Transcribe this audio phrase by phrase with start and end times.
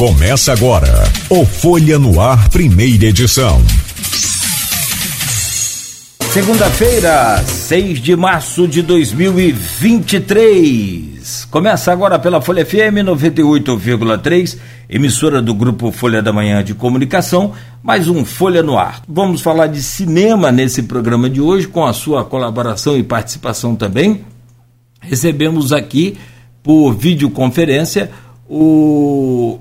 [0.00, 3.60] Começa agora o Folha no Ar, primeira edição.
[6.32, 11.44] Segunda-feira, 6 de março de 2023.
[11.50, 14.56] Começa agora pela Folha FM 98,3,
[14.88, 19.02] emissora do grupo Folha da Manhã de Comunicação, mais um Folha no Ar.
[19.06, 24.24] Vamos falar de cinema nesse programa de hoje, com a sua colaboração e participação também.
[24.98, 26.16] Recebemos aqui,
[26.62, 28.10] por videoconferência,
[28.48, 29.60] o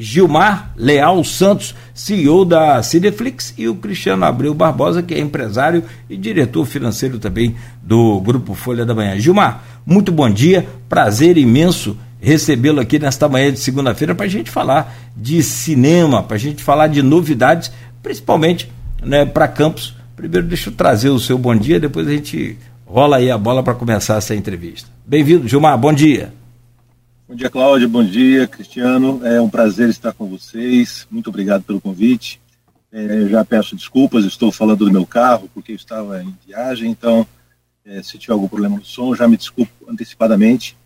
[0.00, 6.16] Gilmar Leal Santos, CEO da Cineflix, e o Cristiano Abreu Barbosa, que é empresário e
[6.16, 9.18] diretor financeiro também do Grupo Folha da Manhã.
[9.18, 14.50] Gilmar, muito bom dia, prazer imenso recebê-lo aqui nesta manhã de segunda-feira para a gente
[14.50, 18.70] falar de cinema, para a gente falar de novidades, principalmente
[19.02, 19.96] né, para Campos.
[20.16, 23.62] Primeiro, deixa eu trazer o seu bom dia, depois a gente rola aí a bola
[23.62, 24.88] para começar essa entrevista.
[25.06, 26.39] Bem-vindo, Gilmar, bom dia.
[27.30, 27.86] Bom dia, Cláudia.
[27.86, 29.24] Bom dia, Cristiano.
[29.24, 31.06] É um prazer estar com vocês.
[31.08, 32.40] Muito obrigado pelo convite.
[32.90, 37.24] É, já peço desculpas, estou falando do meu carro, porque eu estava em viagem, então,
[37.84, 40.76] é, se tiver algum problema no som, já me desculpo antecipadamente.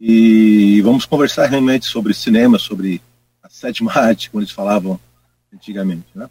[0.00, 3.02] E vamos conversar realmente sobre cinema, sobre
[3.42, 5.00] a sétima arte, como eles falavam
[5.52, 6.30] antigamente, né?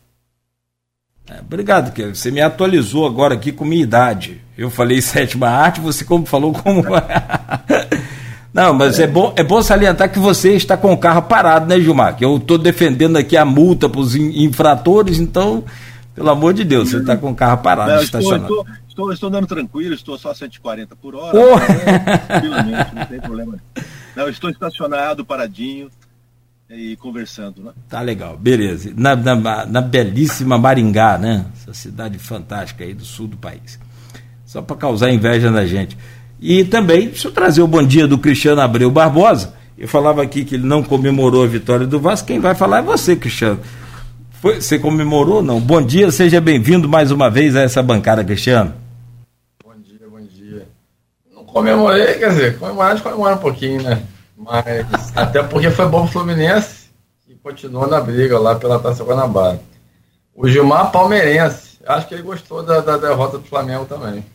[1.29, 4.41] É, obrigado, que você me atualizou agora aqui com minha idade.
[4.57, 6.83] Eu falei sétima arte, você como falou como
[8.53, 9.03] Não, mas é.
[9.03, 12.15] é, bom, é bom salientar que você está com o carro parado, né, Gilmar?
[12.15, 15.63] Que eu estou defendendo aqui a multa para os infratores, então,
[16.13, 18.43] pelo amor de Deus, você está com o carro parado, não, estacionado.
[18.43, 21.37] Estou, estou, estou, estou andando tranquilo, estou só 140 por hora.
[21.37, 21.59] Oh.
[22.27, 23.57] Tranquilamente, não tem problema.
[24.15, 25.89] Não, estou estacionado, paradinho
[26.69, 27.71] e conversando, né?
[27.89, 28.93] Tá legal, beleza.
[28.95, 31.45] Na, na, na belíssima Maringá, né?
[31.55, 33.79] Essa cidade fantástica aí do sul do país.
[34.45, 35.97] Só para causar inveja na gente.
[36.41, 39.53] E também, deixa eu trazer o bom dia do Cristiano Abreu Barbosa.
[39.77, 42.27] Eu falava aqui que ele não comemorou a vitória do Vasco.
[42.27, 43.59] Quem vai falar é você, Cristiano.
[44.41, 45.43] Foi, você comemorou?
[45.43, 45.59] Não.
[45.59, 48.73] Bom dia, seja bem-vindo mais uma vez a essa bancada, Cristiano.
[49.63, 50.67] Bom dia, bom dia.
[51.31, 54.01] Não comemorei, quer dizer, comemorar, comemorar um pouquinho, né?
[54.35, 56.89] Mas até porque foi bom pro Fluminense
[57.29, 59.61] e continuou na briga lá pela Taça Guanabara.
[60.33, 64.25] O Gilmar palmeirense, acho que ele gostou da, da derrota do Flamengo também.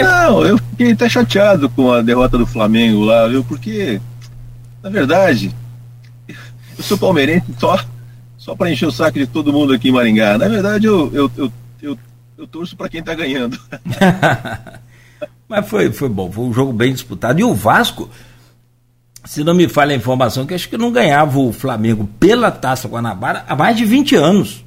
[0.00, 3.44] Não, eu fiquei até chateado com a derrota do Flamengo lá, viu?
[3.44, 4.00] Porque,
[4.82, 5.54] na verdade,
[6.28, 7.78] eu sou palmeirense só,
[8.38, 10.38] só para encher o saco de todo mundo aqui em Maringá.
[10.38, 11.98] Na verdade, eu, eu, eu, eu,
[12.38, 13.58] eu torço para quem tá ganhando.
[15.46, 17.38] Mas foi, foi bom, foi um jogo bem disputado.
[17.38, 18.08] E o Vasco,
[19.26, 22.88] se não me falha a informação, que acho que não ganhava o Flamengo pela Taça
[22.88, 24.64] Guanabara há mais de 20 anos.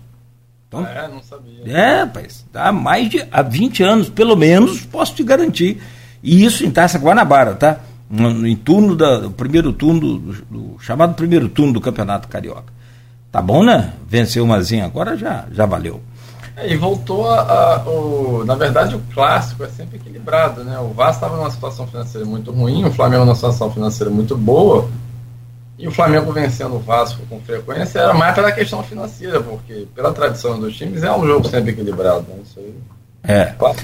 [0.67, 1.61] Então, é, não sabia.
[1.65, 5.81] É, rapaz, há mais de há 20 anos, pelo menos, posso te garantir.
[6.23, 7.79] E isso em Taça Guanabara, tá?
[8.09, 12.73] No, em turno da, primeiro turno, do, do, chamado primeiro turno do Campeonato Carioca.
[13.31, 13.93] Tá bom, né?
[14.07, 16.01] Venceu umazinha agora já, já valeu.
[16.55, 20.79] É, e voltou a, a o, na verdade o clássico é sempre equilibrado, né?
[20.79, 24.87] O Vasco estava numa situação financeira muito ruim, o Flamengo numa situação financeira muito boa.
[25.77, 30.13] E o Flamengo vencendo o Vasco com frequência era mais pela questão financeira, porque pela
[30.13, 32.25] tradição dos times é um jogo sempre equilibrado.
[32.29, 32.37] Né?
[32.43, 32.73] Isso aí.
[33.23, 33.45] É.
[33.57, 33.77] Claro,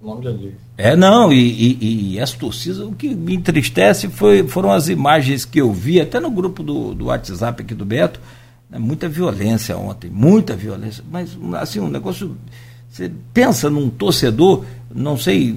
[0.00, 0.54] o nome já diz.
[0.76, 5.44] É, não, e, e, e, as torcidas, o que me entristece foi, foram as imagens
[5.44, 8.18] que eu vi, até no grupo do, do WhatsApp aqui do Beto,
[8.68, 12.36] né, muita violência ontem, muita violência, mas assim, um negócio.
[12.88, 15.56] Você pensa num torcedor, não sei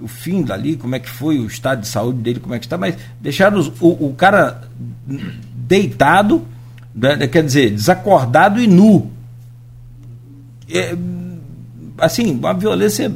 [0.00, 2.66] o fim dali, como é que foi o estado de saúde dele, como é que
[2.66, 4.62] está, mas deixaram os, o, o cara
[5.54, 6.46] deitado,
[6.94, 9.10] né, quer dizer, desacordado e nu.
[10.70, 10.96] É,
[11.98, 13.12] assim, uma violência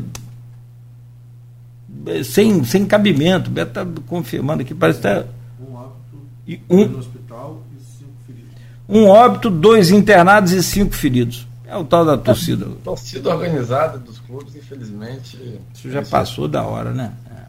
[2.24, 3.50] sem, sem cabimento.
[3.50, 5.24] O Beto está confirmando aqui, parece que está.
[5.60, 8.52] Um óbito um, no hospital e cinco feridos.
[8.88, 11.46] Um óbito, dois internados e cinco feridos.
[11.72, 12.66] É o tal da torcida.
[12.66, 15.38] A torcida organizada dos clubes, infelizmente.
[15.74, 17.12] Isso já passou da hora, né?
[17.34, 17.44] É.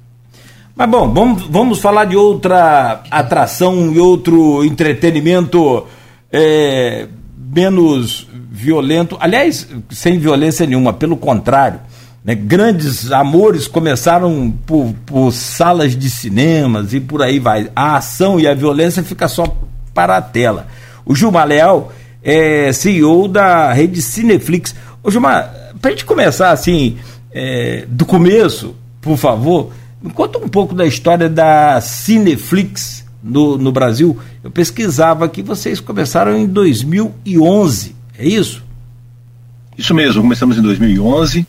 [0.74, 5.86] Mas bom, vamos, vamos falar de outra atração e outro entretenimento
[6.32, 9.18] é, menos violento.
[9.20, 11.82] Aliás, sem violência nenhuma, pelo contrário.
[12.24, 17.70] Né, grandes amores começaram por, por salas de cinemas e por aí vai.
[17.76, 19.44] A ação e a violência fica só
[19.94, 20.68] para a tela.
[21.06, 21.92] O Gilmar Leal
[22.24, 24.74] é CEO da rede Cineflix.
[25.04, 26.98] Ô Gilmar, para a gente começar assim,
[27.32, 33.72] é, do começo, por favor, me conta um pouco da história da Cineflix no, no
[33.72, 34.18] Brasil.
[34.44, 38.64] Eu pesquisava que vocês começaram em 2011, é isso?
[39.78, 41.46] Isso mesmo, começamos em 2011.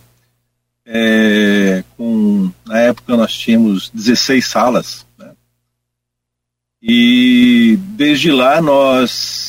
[0.86, 5.06] É, com, na época nós tínhamos 16 salas.
[5.18, 5.30] Né?
[6.82, 9.43] E desde lá nós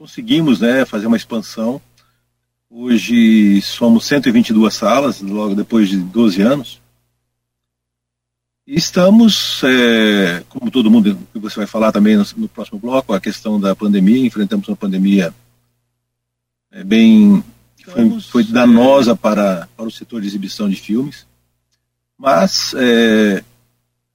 [0.00, 1.78] conseguimos né, fazer uma expansão.
[2.70, 6.80] Hoje somos 122 salas, logo depois de 12 anos.
[8.66, 13.12] E estamos, é, como todo mundo, que você vai falar também no, no, próximo bloco,
[13.12, 15.34] a questão da pandemia, enfrentamos uma pandemia
[16.70, 17.44] é, bem
[17.84, 21.26] foi, foi, danosa para, para o setor de exibição de filmes,
[22.16, 23.44] mas é,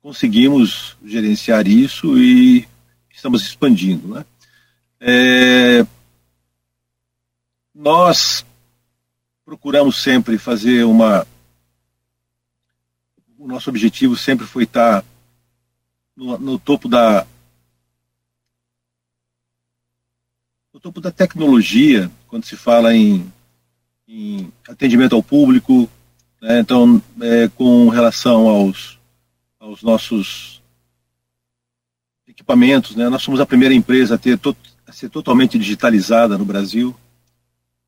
[0.02, 2.68] conseguimos gerenciar isso e
[3.14, 4.08] estamos expandindo.
[4.08, 4.26] Né?
[5.00, 5.86] É,
[7.74, 8.46] nós
[9.44, 11.26] procuramos sempre fazer uma.
[13.38, 15.04] O nosso objetivo sempre foi estar
[16.16, 17.28] no, no topo da.
[20.74, 23.32] No topo da tecnologia, quando se fala em,
[24.08, 25.90] em atendimento ao público,
[26.42, 26.60] né?
[26.60, 28.96] então, é, com relação aos
[29.66, 30.62] aos nossos
[32.28, 32.96] equipamentos.
[32.96, 33.10] Né?
[33.10, 34.56] Nós somos a primeira empresa a, ter to
[34.88, 36.96] a ser totalmente digitalizada no Brasil.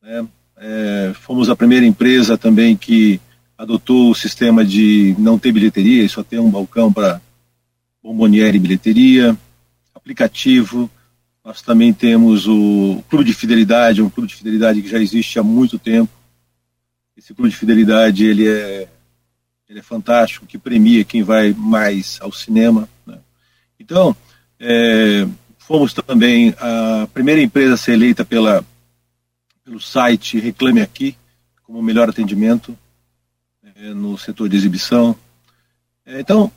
[0.01, 0.27] Né?
[0.57, 3.19] É, fomos a primeira empresa também que
[3.57, 7.21] adotou o sistema de não ter bilheteria e só ter um balcão para
[8.01, 9.38] bomboniere e bilheteria,
[9.94, 10.89] aplicativo.
[11.44, 15.44] Nós também temos o Clube de Fidelidade, um clube de fidelidade que já existe há
[15.44, 16.11] muito tempo.
[17.15, 18.88] Esse clube de fidelidade ele é
[19.69, 22.88] ele é fantástico, que premia quem vai mais ao cinema.
[23.05, 23.17] Né?
[23.77, 24.15] Então,
[24.57, 25.27] é,
[25.67, 28.63] fomos também a primeira empresa a ser eleita pela,
[29.65, 31.13] pelo site Reclame Aqui,
[31.61, 32.75] como melhor atendimento
[33.75, 35.13] é, no setor de exibição.
[36.05, 36.49] É, então,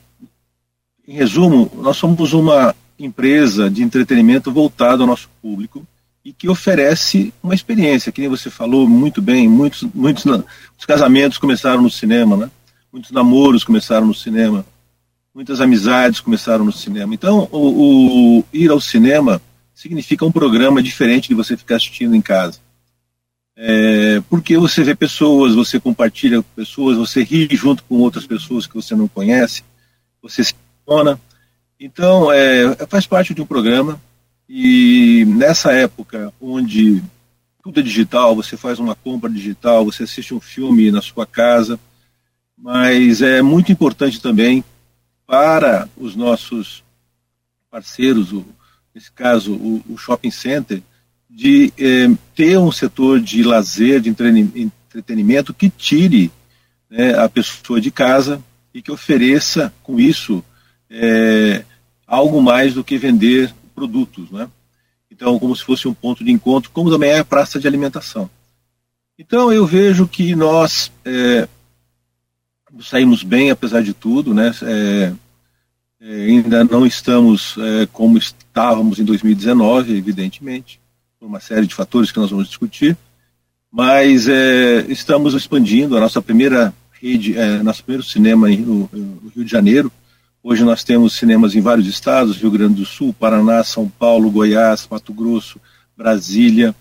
[1.09, 5.85] em resumo, nós somos uma empresa de entretenimento voltada ao nosso público
[6.25, 11.37] e que oferece uma experiência, que nem você falou muito bem, muitos, muitos, muitos casamentos
[11.37, 12.51] começaram no cinema, né?
[12.93, 14.65] muitos namoros começaram no cinema,
[15.35, 17.15] muitas amizades começaram no cinema.
[17.15, 19.41] Então, o, o, ir ao cinema
[19.75, 22.59] significa um programa diferente de você ficar assistindo em casa.
[23.57, 28.67] É, porque você vê pessoas, você compartilha com pessoas, você ri junto com outras pessoas
[28.67, 29.63] que você não conhece,
[30.23, 30.55] você se
[30.87, 31.21] emociona.
[31.79, 34.01] Então, é, faz parte de um programa
[34.49, 37.03] e nessa época onde
[37.63, 41.79] tudo é digital, você faz uma compra digital, você assiste um filme na sua casa,
[42.57, 44.65] mas é muito importante também
[45.31, 46.83] para os nossos
[47.71, 48.45] parceiros, o,
[48.93, 50.83] nesse caso o, o shopping center,
[51.31, 56.33] de eh, ter um setor de lazer, de entretenimento que tire
[56.91, 58.43] né, a pessoa de casa
[58.75, 60.43] e que ofereça com isso
[60.91, 61.65] eh,
[62.09, 64.49] algo mais do que vender produtos, né?
[65.09, 68.29] Então, como se fosse um ponto de encontro, como também é a praça de alimentação.
[69.17, 71.47] Então, eu vejo que nós eh,
[72.81, 74.53] saímos bem, apesar de tudo, né?
[74.63, 75.13] É,
[76.01, 80.81] é, ainda não estamos é, como estávamos em 2019, evidentemente,
[81.19, 82.97] por uma série de fatores que nós vamos discutir,
[83.71, 89.45] mas é, estamos expandindo a nossa primeira rede, é, nosso primeiro cinema no, no, Rio
[89.45, 89.93] de Janeiro.
[90.43, 94.89] Hoje nós temos cinemas em vários estados, Rio Grande do Sul, Paraná, São Paulo, Goiás,
[94.91, 95.61] Mato Grosso,
[95.97, 96.75] Brasília,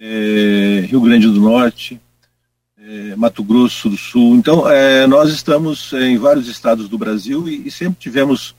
[0.00, 2.00] é, Rio Grande do Norte,
[3.16, 4.36] Mato Grosso do Sul.
[4.36, 8.54] Então, é, nós estamos em vários estados do Brasil e, e, sempre tivemos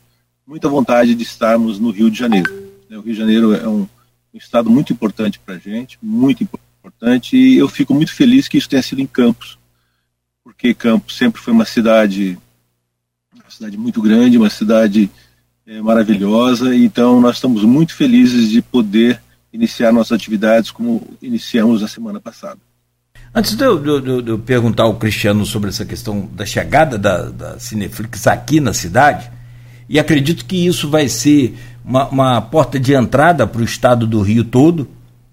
[0.46, 2.52] muita vontade de estarmos no Rio de Janeiro.
[2.90, 2.98] Né?
[2.98, 3.86] O Rio de Janeiro é um,
[4.32, 8.58] um estado muito importante para a gente, muito importante, e eu fico muito feliz que
[8.58, 9.58] isso tenha sido em Campos,
[10.44, 12.38] porque Campos sempre foi uma cidade,
[13.34, 15.10] uma cidade muito grande, uma cidade
[15.66, 21.88] é, maravilhosa, então nós estamos muito felizes de poder iniciar nossas atividades como iniciamos na
[21.88, 22.58] semana passada.
[23.34, 27.22] Antes de eu, de, de eu, perguntar ao Cristiano sobre essa questão da chegada da,
[27.24, 29.30] da Cineflix aqui na cidade,
[29.88, 34.20] e acredito que isso vai ser uma, uma porta de entrada para o estado do
[34.22, 34.88] Rio todo,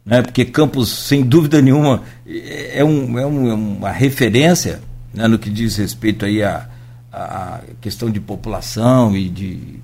[0.05, 4.81] né, porque Campos, sem dúvida nenhuma, é, um, é, um, é uma referência
[5.13, 6.67] né, no que diz respeito aí a,
[7.11, 9.79] a questão de população e de,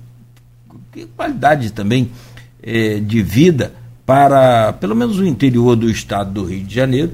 [0.94, 2.10] de qualidade também
[2.62, 3.72] é, de vida
[4.04, 7.12] para, pelo menos, o interior do estado do Rio de Janeiro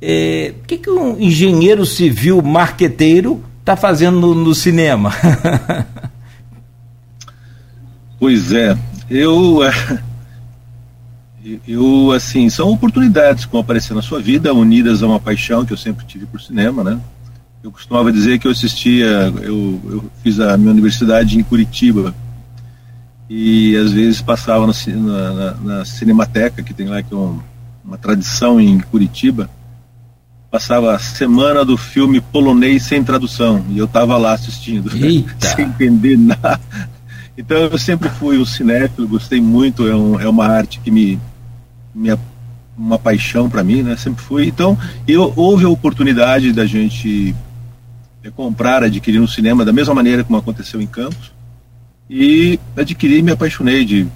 [0.00, 5.12] é, o que, que um engenheiro civil marqueteiro está fazendo no, no cinema?
[8.18, 8.76] pois é,
[9.08, 10.02] eu, é,
[11.66, 15.72] eu assim, são oportunidades que vão aparecer na sua vida, unidas a uma paixão que
[15.72, 17.00] eu sempre tive por cinema, né?
[17.62, 22.14] Eu costumava dizer que eu assistia, eu, eu fiz a minha universidade em Curitiba
[23.28, 24.72] e às vezes passava na,
[25.32, 27.40] na, na Cinemateca, que tem lá que é um,
[27.84, 29.50] uma tradição em Curitiba,
[30.56, 34.90] passava a semana do filme polonês sem tradução e eu estava lá assistindo,
[35.38, 36.58] sem entender nada.
[37.36, 41.20] Então eu sempre fui um cinéfilo, gostei muito, é, um, é uma arte que me,
[41.94, 42.08] me
[42.74, 43.96] uma paixão para mim, né?
[43.96, 44.46] Sempre fui.
[44.46, 47.36] Então, eu, houve a oportunidade da gente
[48.24, 51.32] é, comprar, adquirir um cinema da mesma maneira como aconteceu em Campos.
[52.08, 54.06] E adquiri me apaixonei de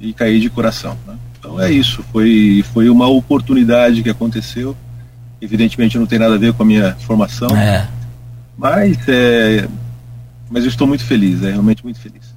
[0.00, 0.98] e caí de coração.
[1.06, 1.14] Né?
[1.38, 4.76] Então é isso, foi, foi uma oportunidade que aconteceu.
[5.42, 7.48] Evidentemente não tem nada a ver com a minha formação.
[7.56, 7.88] É.
[8.56, 9.68] Mas, é,
[10.48, 12.32] mas eu estou muito feliz, é realmente muito feliz.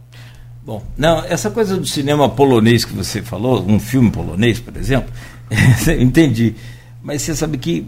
[0.66, 5.14] Bom, não, essa coisa do cinema polonês que você falou, um filme polonês, por exemplo,
[6.00, 6.56] entendi.
[7.04, 7.86] Mas você sabe que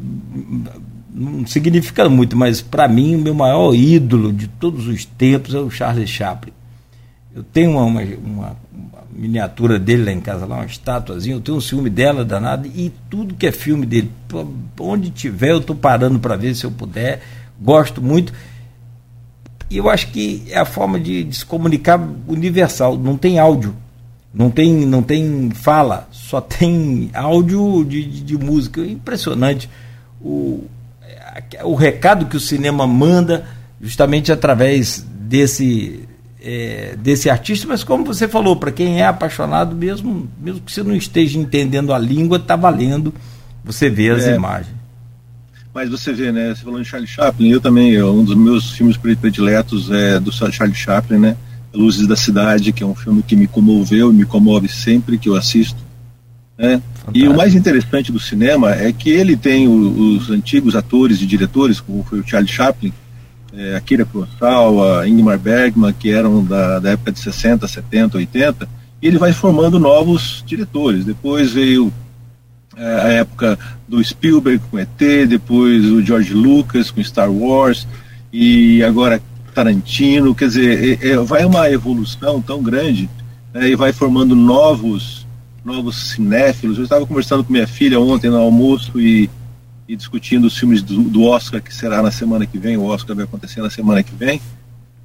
[1.11, 5.59] não significa muito, mas para mim o meu maior ídolo de todos os tempos é
[5.59, 6.53] o Charles Chaplin.
[7.35, 8.57] Eu tenho uma, uma, uma,
[9.17, 12.93] miniatura dele lá em casa, lá, uma estatuazinha, eu tenho um filme dela danado, e
[13.09, 14.11] tudo que é filme dele,
[14.79, 17.21] onde tiver, eu estou parando para ver se eu puder,
[17.59, 18.31] gosto muito.
[19.69, 23.75] E eu acho que é a forma de, de, se comunicar universal, não tem áudio,
[24.33, 28.81] não tem, não tem fala, só tem áudio de, de, de música.
[28.81, 29.69] Impressionante
[30.21, 30.63] o,
[31.63, 33.45] o recado que o cinema manda
[33.81, 36.07] justamente através desse
[36.49, 40.81] é, desse artista, mas como você falou, para quem é apaixonado mesmo, mesmo que você
[40.81, 43.13] não esteja entendendo a língua, está valendo
[43.65, 44.73] você ver as é, imagens.
[45.73, 46.55] Mas você vê, né?
[46.55, 50.73] Você falou em Charlie Chaplin, eu também, um dos meus filmes prediletos é do Charlie
[50.73, 51.37] Chaplin, né?
[51.73, 55.27] Luzes da Cidade, que é um filme que me comoveu e me comove sempre que
[55.27, 55.85] eu assisto.
[56.57, 56.81] Né?
[57.13, 61.25] E o mais interessante do cinema é que ele tem o, os antigos atores e
[61.25, 62.93] diretores, como foi o Charlie Chaplin,
[63.57, 68.69] é, Akira Kurosawa, Ingmar Bergman, que eram da, da época de 60, 70, 80,
[69.01, 71.03] e ele vai formando novos diretores.
[71.03, 71.91] Depois veio
[72.77, 77.87] é, a época do Spielberg com ET, depois o George Lucas com Star Wars,
[78.31, 79.21] e agora
[79.53, 80.35] Tarantino.
[80.35, 83.09] Quer dizer, é, é, vai uma evolução tão grande
[83.51, 85.25] né, e vai formando novos
[85.65, 86.77] novos cinéfilos.
[86.77, 89.29] Eu estava conversando com minha filha ontem no almoço e
[89.87, 93.15] e discutindo os filmes do, do, Oscar, que será na semana que vem, o Oscar
[93.15, 94.41] vai acontecer na semana que vem.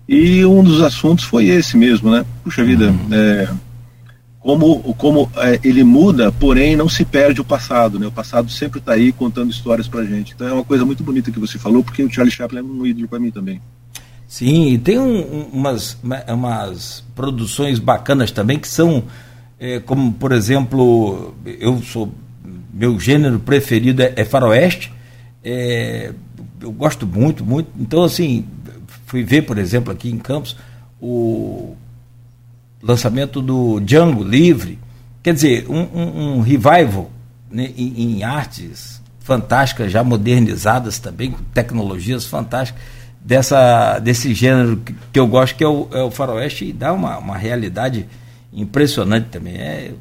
[0.08, 2.26] E um dos assuntos foi esse mesmo, né?
[2.42, 3.08] Puxa vida, uhum.
[3.12, 3.48] é,
[4.40, 8.08] como, como é, ele muda, porém não se perde o passado, né?
[8.08, 10.32] O passado sempre está aí contando histórias pra gente.
[10.34, 12.84] Então é uma coisa muito bonita que você falou, porque o Charlie Chaplin é um
[12.84, 13.60] ídolo para mim também.
[14.26, 15.96] Sim, e tem um, umas,
[16.26, 19.04] umas produções bacanas também que são,
[19.60, 22.12] é, como por exemplo, eu sou
[22.72, 24.92] meu gênero preferido é, é faroeste.
[25.44, 26.12] É,
[26.60, 27.68] eu gosto muito, muito.
[27.78, 28.46] Então, assim,
[29.06, 30.56] fui ver, por exemplo, aqui em Campos,
[31.00, 31.76] o
[32.82, 34.78] lançamento do Django Livre.
[35.22, 37.10] Quer dizer, um, um, um revival
[37.50, 42.82] né, em, em, artes fantásticas, já modernizadas também, com tecnologias fantásticas,
[43.20, 46.92] dessa, desse gênero que, que eu gosto, que é o, é o faroeste, e dá
[46.92, 48.08] uma, uma realidade
[48.52, 49.54] impressionante também.
[49.54, 49.92] É,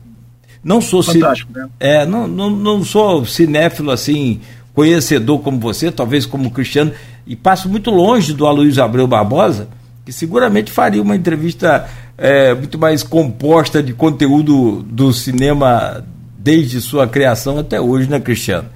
[0.64, 1.68] não sou Fantástico, né?
[1.80, 4.42] É, não, não, não sou cinéfilo assim,
[4.74, 6.92] conhecedor como você, talvez como Cristiano,
[7.26, 9.68] e passo muito longe do Aloysio Abreu Barbosa,
[10.06, 11.88] que seguramente faria uma entrevista
[12.18, 16.04] é, muito mais composta de conteúdo do cinema
[16.38, 18.70] desde sua criação até hoje, né, Cristiano?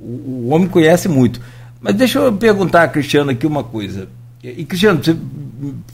[0.00, 1.40] O, o homem conhece muito.
[1.80, 4.08] Mas deixa eu perguntar a Cristiano aqui uma coisa.
[4.42, 5.16] E, Cristiano, você,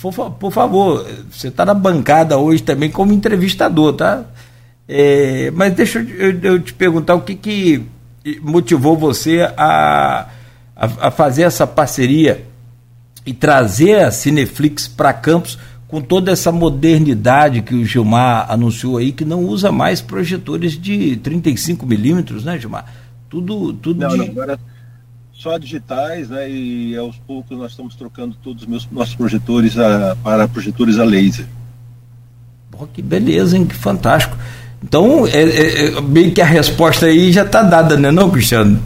[0.01, 4.25] por, por favor, você está na bancada hoje também como entrevistador, tá?
[4.88, 7.83] É, mas deixa eu, eu, te perguntar o que, que
[8.43, 10.29] motivou você a,
[10.76, 12.45] a, a, fazer essa parceria
[13.25, 19.12] e trazer a Cineflix para Campos com toda essa modernidade que o Gilmar anunciou aí,
[19.12, 22.85] que não usa mais projetores de 35 milímetros, né, Gilmar?
[23.31, 24.17] Tudo, tudo não, de...
[24.19, 24.59] não, agora
[25.33, 26.50] só digitais, né?
[26.50, 31.05] E aos poucos nós estamos trocando todos os meus, nossos projetores a, para projetores a
[31.05, 31.47] laser.
[32.71, 33.67] Pô, que beleza, hein?
[33.67, 34.37] Que fantástico.
[34.85, 38.83] Então, é, é, é, bem que a resposta aí já está dada, né, não, Cristiano?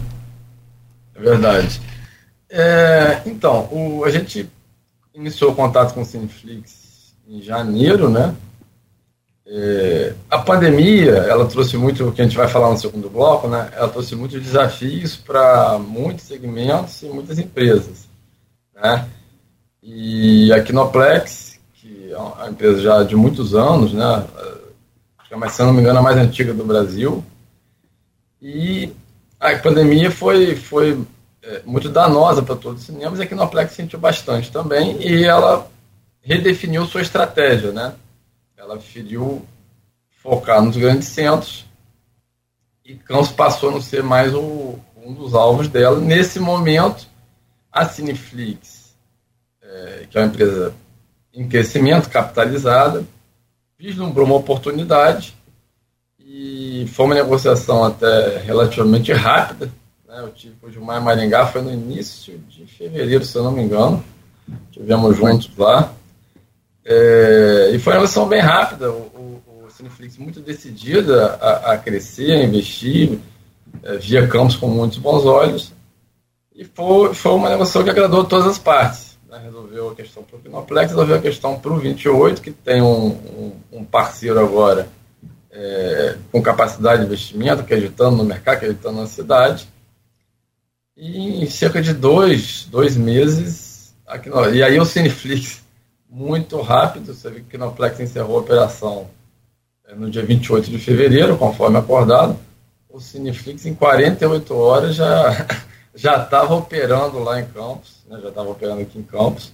[1.17, 1.81] É verdade.
[2.49, 4.49] É, então, o, a gente
[5.13, 8.33] iniciou contato com o Cineflix em janeiro, né?
[9.45, 13.49] É, a pandemia, ela trouxe muito, o que a gente vai falar no segundo bloco,
[13.49, 13.69] né?
[13.75, 18.07] Ela trouxe muitos desafios para muitos segmentos e muitas empresas,
[18.73, 19.05] né?
[19.83, 24.25] E a Kinoplex, que é uma empresa já de muitos anos, né?
[25.37, 27.25] Mas se não me engano, a mais antiga do Brasil.
[28.41, 28.93] E
[29.39, 31.05] a pandemia foi, foi
[31.43, 35.71] é, muito danosa para todos os cinemas e a Kinoplex sentiu bastante também e ela
[36.21, 37.95] redefiniu sua estratégia, né?
[38.57, 39.45] Ela preferiu
[40.23, 41.67] focar nos grandes centros
[42.85, 46.01] e Campos passou a não ser mais o, um dos alvos dela.
[46.01, 47.07] Nesse momento,
[47.71, 48.95] a Cineflix,
[49.63, 50.75] é, que é uma empresa
[51.35, 53.05] em crescimento, capitalizada,
[53.79, 55.35] vislumbrou uma oportunidade
[56.19, 59.71] e foi uma negociação até relativamente rápida.
[60.07, 60.21] Né?
[60.21, 63.63] Eu tive com o Gilmar Maringá, foi no início de fevereiro, se eu não me
[63.63, 64.03] engano.
[64.73, 65.93] Tivemos juntos lá.
[66.85, 68.91] É, e foi uma negociação bem rápida.
[68.91, 73.19] O, o, o Cineflix muito decidida a, a crescer, a investir,
[73.83, 75.73] é, via campos com muitos bons olhos.
[76.55, 79.08] E foi, foi uma negociação que agradou todas as partes.
[79.39, 79.45] Né?
[79.45, 83.07] Resolveu a questão para o Pinoplex, resolveu a questão para o 28, que tem um,
[83.09, 84.89] um, um parceiro agora
[85.51, 89.69] é, com capacidade de investimento, acreditando no mercado, acreditando na cidade.
[90.97, 95.63] E em cerca de dois, dois meses, aqui no, e aí o Cineflix,
[96.11, 99.09] muito rápido, você viu que o Kinoplex encerrou a operação
[99.87, 102.37] é, no dia 28 de fevereiro, conforme acordado.
[102.89, 105.47] O Cineflix, em 48 horas, já
[105.95, 109.53] já estava operando lá em Campos, né, já estava operando aqui em Campos.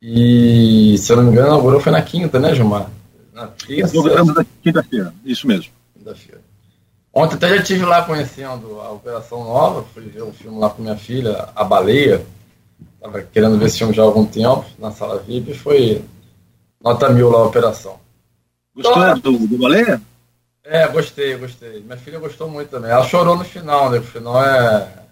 [0.00, 2.90] E, se eu não me engano, inaugurou foi na quinta, né, Gilmar?
[3.32, 3.94] Na terça.
[3.94, 5.72] Inauguramos na quinta-feira, isso mesmo.
[5.94, 6.40] Quinta-feira.
[7.12, 10.68] Ontem até já estive lá conhecendo a Operação Nova, fui ver o um filme lá
[10.68, 12.26] com minha filha, A Baleia.
[12.94, 16.04] Estava querendo ver esse filme já há algum tempo, na sala VIP, e foi
[16.82, 17.98] nota mil lá a operação.
[18.74, 20.00] Gostou então, do, do Baleia?
[20.62, 21.80] É, gostei, gostei.
[21.80, 22.90] Minha filha gostou muito também.
[22.90, 23.98] Ela chorou no final, né?
[23.98, 25.05] O final é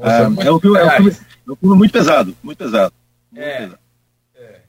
[0.00, 2.94] é, é, é, um filme, é, um filme, é um filme muito pesado, muito pesado.
[3.30, 3.78] Muito é, pesado.
[4.36, 4.60] É.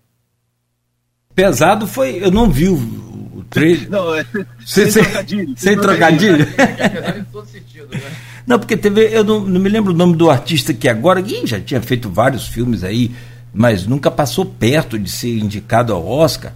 [1.36, 2.24] Pesado foi.
[2.24, 3.90] Eu não vi o, o trailer.
[3.90, 4.26] Não, é,
[4.66, 5.54] sem, sem, trocadilho.
[5.58, 6.48] Sem trocadilho.
[6.58, 8.12] É pesado em todo sentido, né?
[8.46, 9.02] Não, porque teve.
[9.14, 11.20] Eu não, não me lembro o nome do artista que agora.
[11.20, 13.12] Ih, já tinha feito vários filmes aí,
[13.54, 16.54] mas nunca passou perto de ser indicado ao Oscar.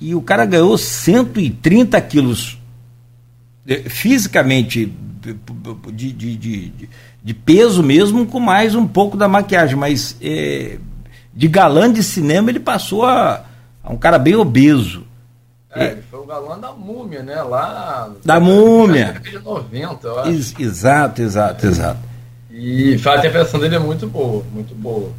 [0.00, 2.58] E o cara ganhou 130 quilos
[3.66, 4.92] eh, fisicamente
[5.92, 6.88] de, de, de,
[7.22, 10.78] de, peso mesmo, com mais um pouco da maquiagem, mas é,
[11.32, 13.44] de galã de cinema ele passou a,
[13.82, 15.04] a um cara bem obeso.
[15.74, 17.40] É, ele foi o galã da múmia, né?
[17.42, 18.10] Lá.
[18.24, 19.20] Da múmia.
[19.22, 20.30] De 90, eu acho.
[20.30, 22.00] Ex exato, exato, exato.
[22.50, 25.10] E a interpretação dele é muito boa, muito boa.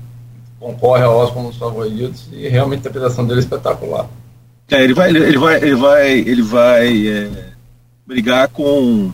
[0.59, 4.07] Concorre ao Oscar como um dos favoritos e realmente a interpretação dele é espetacular.
[4.69, 7.29] É, ele vai, ele vai, ele vai, ele vai é,
[8.05, 9.11] brigar com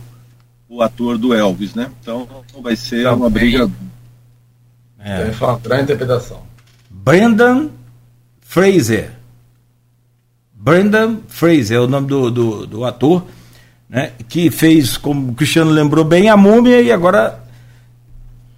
[0.70, 1.90] o ator do Elvis, né?
[2.00, 2.28] Então
[2.62, 3.18] vai ser Também.
[3.18, 3.70] uma briga.
[5.00, 5.32] É.
[5.32, 6.42] Foi uma grande interpretação.
[6.88, 7.70] Brendan
[8.40, 9.10] Fraser.
[10.54, 13.26] Brendan Fraser é o nome do, do, do, ator,
[13.88, 14.12] né?
[14.28, 17.40] Que fez, como o Cristiano lembrou bem, a múmia e agora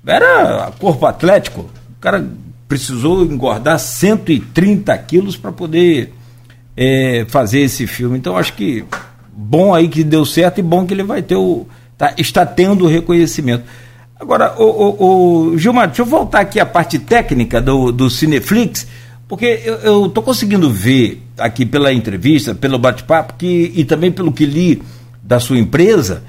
[0.07, 1.63] era corpo atlético.
[1.63, 2.29] O cara
[2.69, 6.13] precisou engordar 130 quilos para poder
[6.77, 8.19] é, fazer esse filme.
[8.19, 8.85] Então acho que
[9.33, 11.67] bom aí que deu certo e bom que ele vai ter o
[12.03, 13.63] tá, está tendo reconhecimento.
[14.19, 18.89] Agora, o, o, o, Gilmar, deixa eu voltar aqui à parte técnica do, do Cineflix,
[19.29, 24.83] porque eu estou conseguindo ver aqui pela entrevista, pelo bate-papo, e também pelo que li
[25.23, 26.25] da sua empresa,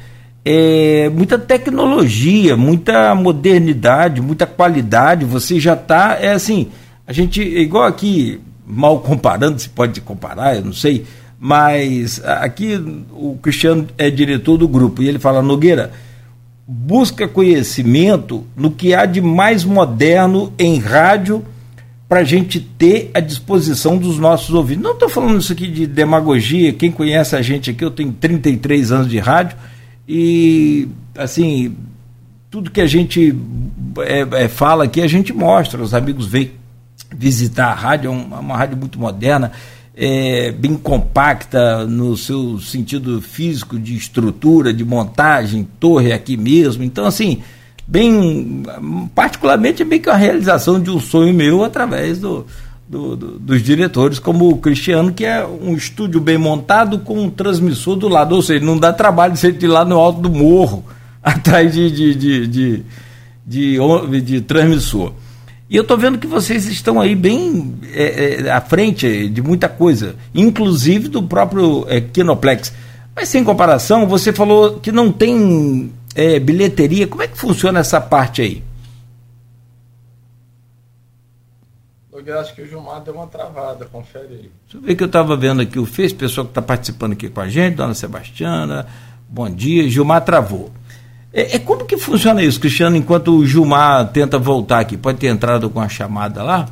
[0.46, 5.26] é, muita tecnologia, muita modernidade, muita qualidade.
[5.26, 6.68] Você já está, é assim,
[7.08, 11.04] a gente, igual aqui, mal comparando, se pode comparar, eu não sei,
[11.46, 12.74] mas aqui
[13.12, 15.92] o Cristiano é diretor do grupo e ele fala: Nogueira,
[16.66, 21.44] busca conhecimento no que há de mais moderno em rádio
[22.08, 24.84] para a gente ter à disposição dos nossos ouvintes.
[24.86, 28.94] Não estou falando isso aqui de demagogia, quem conhece a gente aqui, eu tenho 33
[28.94, 29.58] anos de rádio
[30.08, 31.76] e, assim,
[32.50, 33.36] tudo que a gente
[34.00, 36.52] é, é, fala aqui, a gente mostra, os amigos vêm
[37.14, 39.52] visitar a rádio, é uma, uma rádio muito moderna
[39.96, 46.84] é, bem compacta no seu sentido físico de estrutura, de montagem, torre aqui mesmo.
[46.84, 47.44] Então, assim,
[47.88, 48.64] bem,
[49.14, 52.46] particularmente é bem que a realização de um sonho meu através do,
[52.88, 57.30] do, do, dos diretores, como o Cristiano, que é um estúdio bem montado com um
[57.30, 60.84] transmissor do lado, ou seja, não dá trabalho você ir lá no alto do morro,
[61.22, 62.84] atrás de, de, de, de,
[63.46, 63.78] de,
[64.10, 65.14] de, de transmissor.
[65.74, 69.68] E eu estou vendo que vocês estão aí bem é, é, à frente de muita
[69.68, 72.72] coisa, inclusive do próprio é, Kinoplex.
[73.16, 77.08] Mas sem comparação, você falou que não tem é, bilheteria.
[77.08, 78.64] Como é que funciona essa parte aí?
[82.24, 84.52] Eu acho que o Gilmar deu uma travada, confere aí.
[84.66, 87.30] Deixa eu ver que eu estava vendo aqui o Face, pessoal que está participando aqui
[87.30, 88.86] com a gente, Dona Sebastiana,
[89.28, 89.90] bom dia.
[89.90, 90.72] Gilmar travou.
[91.34, 94.96] É, é, como que funciona isso, Cristiano, enquanto o Gilmar tenta voltar aqui?
[94.96, 96.68] Pode ter entrado com a chamada lá?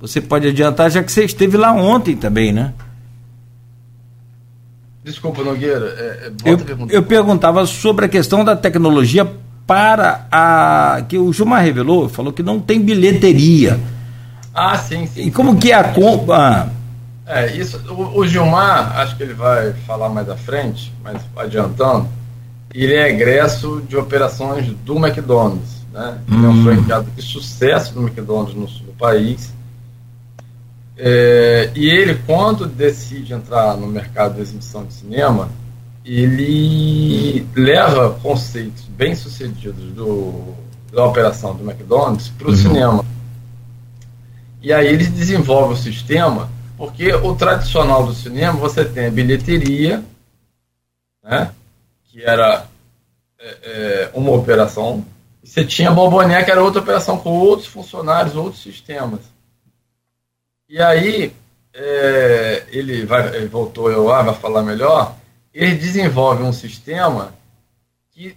[0.00, 2.74] Você pode adiantar, já que você esteve lá ontem também, né?
[5.02, 5.86] Desculpa, Nogueira.
[5.98, 9.28] É, é eu, eu perguntava sobre a questão da tecnologia
[9.66, 11.02] para a.
[11.08, 13.80] que o Gilmar revelou, falou que não tem bilheteria.
[14.54, 15.26] Ah, sim, sim.
[15.26, 15.58] E como sim.
[15.58, 16.68] que é a compra.
[17.26, 22.08] É, isso, o, o, Gilmar, acho que ele vai falar mais à frente, mas adiantando,
[22.74, 25.82] ele é egresso de operações do McDonald's.
[25.92, 26.18] Né?
[26.26, 26.64] Ele é um hum.
[26.64, 29.52] franqueado de sucesso do McDonald's no sul do país.
[30.96, 35.50] É, e ele, quando decide entrar no mercado de exibição de cinema,
[36.04, 40.54] ele leva conceitos bem sucedidos do,
[40.92, 42.56] da operação do McDonald's para o uhum.
[42.56, 43.04] cinema.
[44.60, 50.02] E aí ele desenvolve o sistema, porque o tradicional do cinema você tem a bilheteria,
[51.22, 51.50] né,
[52.12, 52.68] que era
[53.40, 55.02] é, é, uma operação,
[55.42, 59.20] e você tinha a que era outra operação com outros funcionários, outros sistemas.
[60.68, 61.34] E aí
[61.72, 65.16] é, ele vai, ele voltou eu lá, vai falar melhor,
[65.54, 67.34] ele desenvolve um sistema
[68.10, 68.36] que,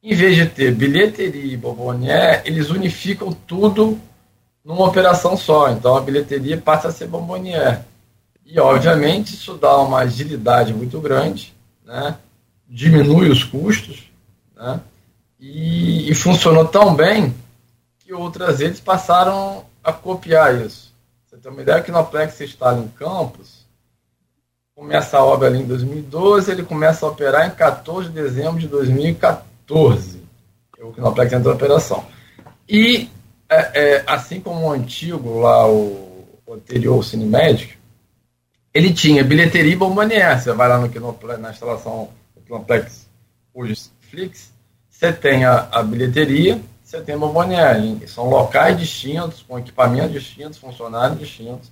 [0.00, 4.00] em vez de ter bilheteria e Bomboné, eles unificam tudo
[4.64, 5.70] numa operação só.
[5.70, 7.84] Então a bilheteria passa a ser bombonier.
[8.46, 11.52] E obviamente isso dá uma agilidade muito grande,
[11.84, 12.16] né?
[12.68, 14.10] Diminui os custos,
[14.56, 14.80] né?
[15.38, 17.34] e, e funcionou tão bem
[17.98, 20.92] que outras redes passaram a copiar isso.
[21.26, 23.66] Você tem uma ideia que no Plex instala em Campos,
[24.74, 28.68] começa a obra ali em 2012, ele começa a operar em 14 de dezembro de
[28.68, 30.22] 2014.
[30.80, 32.04] O Kinoplex entrou em operação.
[32.68, 33.08] E
[33.48, 37.74] é, é, assim como o antigo lá, o, o anterior, o Cinemagic,
[38.74, 40.40] ele tinha bilheteria e bombonier.
[40.40, 42.08] Você vai lá no Kinoplex, na instalação
[42.52, 43.08] do Kinoplex,
[43.54, 44.52] hoje Flix,
[44.90, 48.08] você tem a, a bilheteria, você tem a bombonier.
[48.08, 51.70] São locais distintos, com equipamentos distintos, funcionários distintos.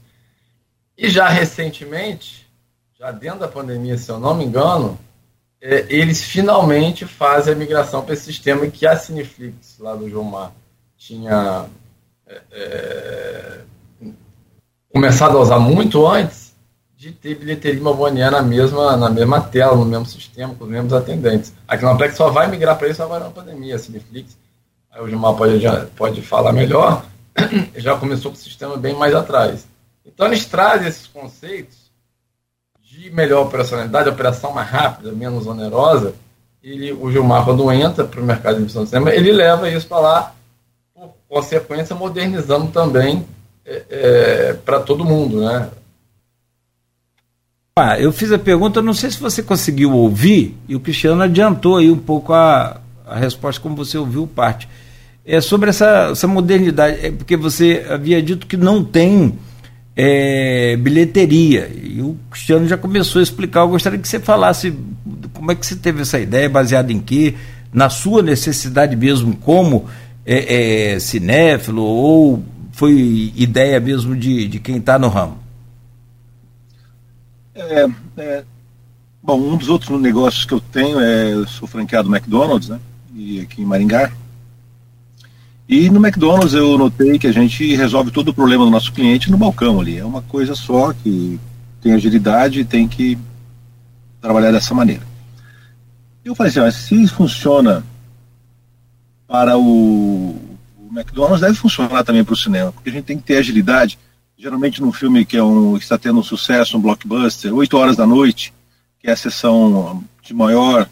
[0.96, 2.48] E já recentemente,
[2.98, 4.98] já dentro da pandemia, se eu não me engano,
[5.60, 10.24] é, eles finalmente fazem a migração para esse sistema que a Cineflix, lá do João
[10.24, 10.52] Mar,
[10.96, 11.66] tinha
[12.26, 13.60] é, é,
[14.92, 16.39] começado a usar muito antes
[17.00, 20.92] de ter bilheteria Mavonier na mesma, na mesma tela, no mesmo sistema, com os mesmos
[20.92, 21.50] atendentes.
[21.66, 24.36] A Kinoplex só vai migrar para isso agora na pandemia, a Cineflix.
[24.90, 27.06] Aí o Gilmar pode, pode falar melhor,
[27.74, 29.66] já começou com o sistema bem mais atrás.
[30.04, 31.90] Então eles trazem esses conceitos
[32.82, 36.12] de melhor operacionalidade, operação mais rápida, menos onerosa,
[36.62, 39.88] e o Gilmar, quando entra para o mercado de emissão de cinema, ele leva isso
[39.88, 40.34] para lá
[41.26, 43.24] consequência, modernizando também
[43.64, 45.70] é, é, para todo mundo, né?
[47.82, 51.78] Ah, eu fiz a pergunta, não sei se você conseguiu ouvir, e o Cristiano adiantou
[51.78, 54.68] aí um pouco a, a resposta, como você ouviu parte.
[55.24, 59.32] É sobre essa, essa modernidade, é porque você havia dito que não tem
[59.96, 63.60] é, bilheteria, e o Cristiano já começou a explicar.
[63.60, 64.74] Eu gostaria que você falasse
[65.32, 67.34] como é que você teve essa ideia, baseada em quê,
[67.72, 69.86] na sua necessidade mesmo, como
[70.26, 75.39] é, é cinéfilo ou foi ideia mesmo de, de quem está no ramo?
[77.68, 78.44] É, é,
[79.22, 82.80] bom, um dos outros negócios que eu tenho é, eu sou franqueado do McDonald's, né?
[83.14, 84.10] E aqui em Maringá.
[85.68, 89.30] E no McDonald's eu notei que a gente resolve todo o problema do nosso cliente
[89.30, 89.98] no balcão ali.
[89.98, 91.38] É uma coisa só que
[91.80, 93.16] tem agilidade e tem que
[94.20, 95.02] trabalhar dessa maneira.
[96.24, 97.84] Eu falei assim, mas se funciona
[99.26, 100.30] para o,
[100.76, 103.98] o McDonald's deve funcionar também para o cinema, porque a gente tem que ter agilidade.
[104.40, 108.06] Geralmente num filme que é um, está tendo um sucesso, um blockbuster, 8 horas da
[108.06, 108.54] noite,
[108.98, 110.88] que é a sessão de maior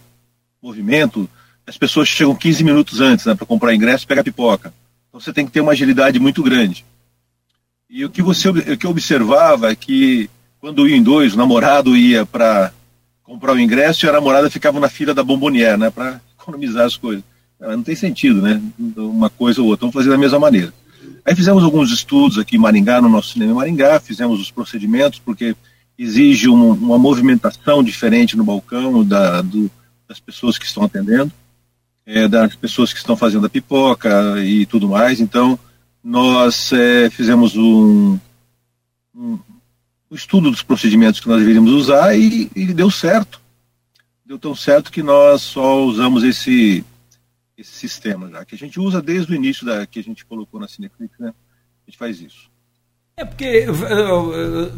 [0.62, 1.26] movimento,
[1.66, 4.70] as pessoas chegam 15 minutos antes né, para comprar ingresso e pegar pipoca.
[5.08, 6.84] Então você tem que ter uma agilidade muito grande.
[7.88, 10.28] E o que você o que eu observava é que
[10.60, 12.70] quando ia em dois, o namorado ia para
[13.22, 16.98] comprar o ingresso e a namorada ficava na fila da bombonier, né, para economizar as
[16.98, 17.24] coisas.
[17.58, 18.60] Não tem sentido, né?
[18.94, 19.84] Uma coisa ou outra.
[19.84, 20.70] Vamos fazer da mesma maneira.
[21.28, 25.18] Aí fizemos alguns estudos aqui em Maringá, no nosso cinema em Maringá, fizemos os procedimentos,
[25.18, 25.54] porque
[25.98, 29.70] exige uma, uma movimentação diferente no balcão da, do,
[30.08, 31.30] das pessoas que estão atendendo,
[32.06, 35.20] é, das pessoas que estão fazendo a pipoca e tudo mais.
[35.20, 35.58] Então,
[36.02, 38.18] nós é, fizemos um,
[39.14, 39.38] um,
[40.10, 43.38] um, estudo dos procedimentos que nós deveríamos usar e, e deu certo.
[44.24, 46.82] Deu tão certo que nós só usamos esse
[47.58, 50.60] esse sistema já, que a gente usa desde o início da, que a gente colocou
[50.60, 51.30] na Cineclip, né?
[51.30, 52.48] A gente faz isso.
[53.16, 54.72] É porque eu, eu, eu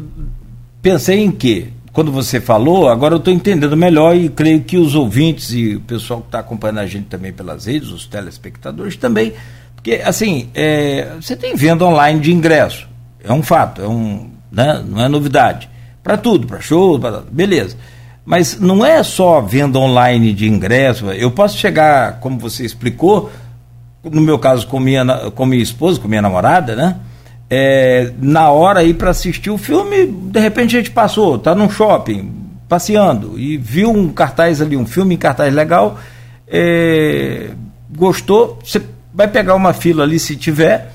[0.81, 1.69] pensei em quê?
[1.93, 5.81] Quando você falou, agora eu estou entendendo melhor e creio que os ouvintes e o
[5.81, 9.33] pessoal que está acompanhando a gente também pelas redes, os telespectadores também,
[9.75, 12.87] porque assim, é, você tem venda online de ingresso,
[13.23, 15.69] é um fato, é um, né, não é novidade.
[16.01, 17.77] Para tudo, para show, pra, beleza.
[18.23, 21.11] Mas não é só venda online de ingresso.
[21.11, 23.31] Eu posso chegar, como você explicou,
[24.03, 26.97] no meu caso com minha, com minha esposa, com minha namorada, né?
[27.53, 31.69] é, na hora aí para assistir o filme, de repente a gente passou, tá num
[31.69, 32.31] shopping,
[32.69, 35.99] passeando, e viu um cartaz ali, um filme em cartaz legal,
[36.47, 37.49] é,
[37.93, 38.81] gostou, você
[39.13, 40.93] vai pegar uma fila ali se tiver,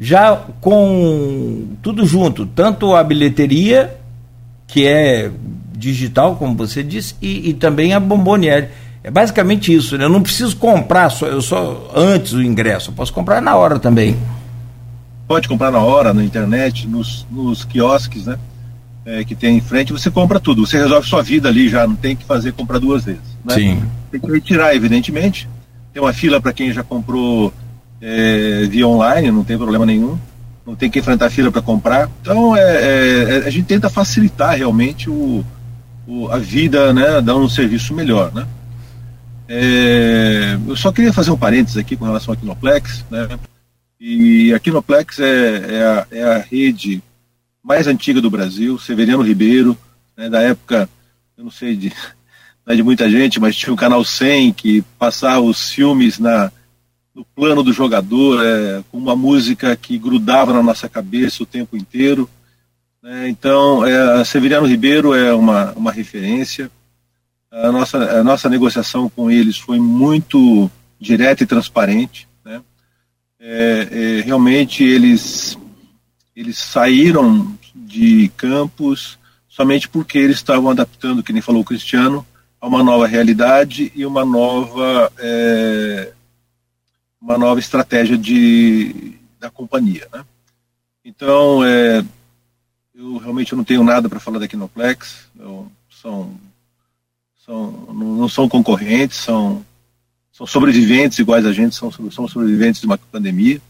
[0.00, 3.94] já com tudo junto, tanto a bilheteria,
[4.66, 5.30] que é
[5.80, 8.68] digital, como você disse, e, e também a bomboniere.
[9.02, 10.04] É basicamente isso, né?
[10.04, 13.78] Eu não preciso comprar só, eu só antes do ingresso, eu posso comprar na hora
[13.78, 14.16] também
[15.30, 18.36] pode comprar na hora, na internet, nos, nos quiosques, né?
[19.06, 20.66] É, que tem em frente, você compra tudo.
[20.66, 23.22] Você resolve sua vida ali já, não tem que fazer comprar duas vezes.
[23.44, 23.54] Né?
[23.54, 23.82] Sim.
[24.10, 25.48] Tem que retirar, evidentemente.
[25.92, 27.52] Tem uma fila para quem já comprou
[28.02, 30.18] é, via online, não tem problema nenhum.
[30.66, 32.10] Não tem que enfrentar fila para comprar.
[32.20, 35.44] Então, é, é, é, a gente tenta facilitar realmente o, o,
[36.30, 37.20] a vida, né?
[37.20, 38.46] Dando um serviço melhor, né?
[39.48, 43.28] É, eu só queria fazer um parênteses aqui com relação ao Kinoplex, né?
[44.00, 47.02] E a Kinoplex é, é, a, é a rede
[47.62, 49.76] mais antiga do Brasil, Severiano Ribeiro,
[50.16, 50.88] né, da época,
[51.36, 51.88] eu não sei de,
[52.66, 56.50] não é de muita gente, mas tinha o canal 100 que passava os filmes na,
[57.14, 61.76] no plano do jogador, é, com uma música que grudava na nossa cabeça o tempo
[61.76, 62.28] inteiro.
[63.02, 66.70] Né, então, é, Severiano Ribeiro é uma, uma referência.
[67.50, 72.28] A nossa, a nossa negociação com eles foi muito direta e transparente
[73.40, 75.56] é, é, realmente eles,
[76.36, 82.24] eles saíram de campos somente porque eles estavam adaptando, que nem falou o Cristiano,
[82.60, 86.12] a uma nova realidade e uma nova, é,
[87.20, 90.06] uma nova estratégia de, da companhia.
[90.12, 90.24] Né?
[91.02, 92.04] Então, é,
[93.00, 96.34] eu realmente não tenho nada para falar da Kinoplex, eu, são,
[97.44, 99.64] são, não são concorrentes, são
[100.40, 103.60] são sobreviventes iguais a gente, são, são sobreviventes de uma pandemia.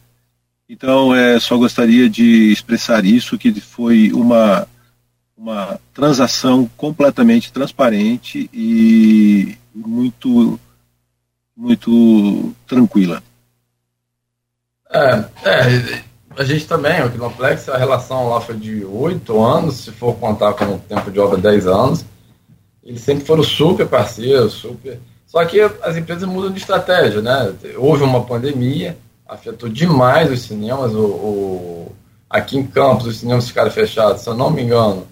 [0.69, 4.69] Então, é, só gostaria de expressar isso, que foi uma,
[5.37, 10.61] uma transação completamente transparente e muito,
[11.57, 13.21] muito tranquila.
[14.93, 16.05] É, é,
[16.41, 20.55] a gente também, o Kinoplex, a relação lá foi de oito anos, se for contar
[20.55, 22.05] com o tempo de obra, dez anos.
[22.83, 24.99] Eles sempre foram super parceiros, super
[25.31, 27.55] só que as empresas mudam de estratégia, né?
[27.77, 28.99] Houve uma pandemia,
[29.29, 30.93] afetou demais os cinemas.
[30.93, 31.93] O, o,
[32.29, 35.07] aqui em Campos, os cinemas ficaram fechados, se eu não me engano.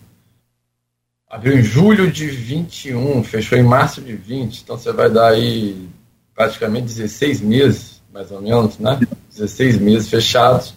[1.30, 4.60] Abriu em julho de 21, fechou em março de 20.
[4.60, 5.88] Então você vai dar aí
[6.34, 8.98] praticamente 16 meses, mais ou menos, né?
[9.30, 10.74] 16 meses fechados,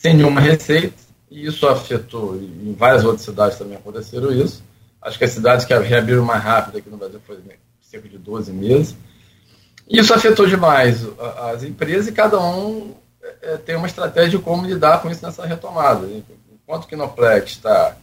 [0.00, 0.94] sem nenhuma receita.
[1.30, 4.64] E isso afetou, em várias outras cidades também aconteceram isso.
[5.00, 7.38] Acho que as cidades que reabriram mais rápido aqui no Brasil foi
[7.82, 8.96] cerca de 12 meses.
[9.88, 11.06] Isso afetou demais
[11.52, 12.94] as empresas e cada um
[13.42, 16.08] é, tem uma estratégia de como lidar com isso nessa retomada.
[16.50, 17.96] Enquanto o Kinoplex está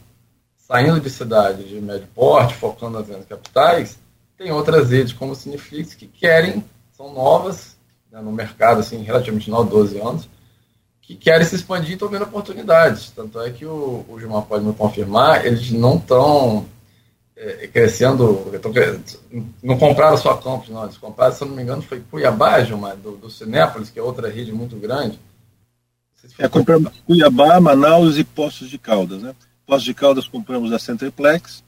[0.56, 3.98] saindo de cidades de médio porte, focando nas grandes capitais,
[4.36, 7.76] tem outras redes como o Cineflix que querem, são novas
[8.10, 10.28] né, no mercado, assim, relativamente novo, 12 anos,
[11.08, 13.10] que querem se expandir e estão vendo oportunidades.
[13.16, 16.66] Tanto é que o, o Gilmar pode me confirmar, eles não estão
[17.34, 18.52] é, crescendo.
[19.62, 20.84] não compraram só Campos, não.
[20.84, 24.02] Eles compraram, se eu não me engano, foi Cuiabá, Gilmar, do, do Cinépolis, que é
[24.02, 25.18] outra rede muito grande.
[26.14, 29.22] Se é, compramos Cuiabá, Manaus e Poços de Caldas.
[29.22, 29.34] Né?
[29.64, 31.64] Poços de Caldas compramos da Centerplex,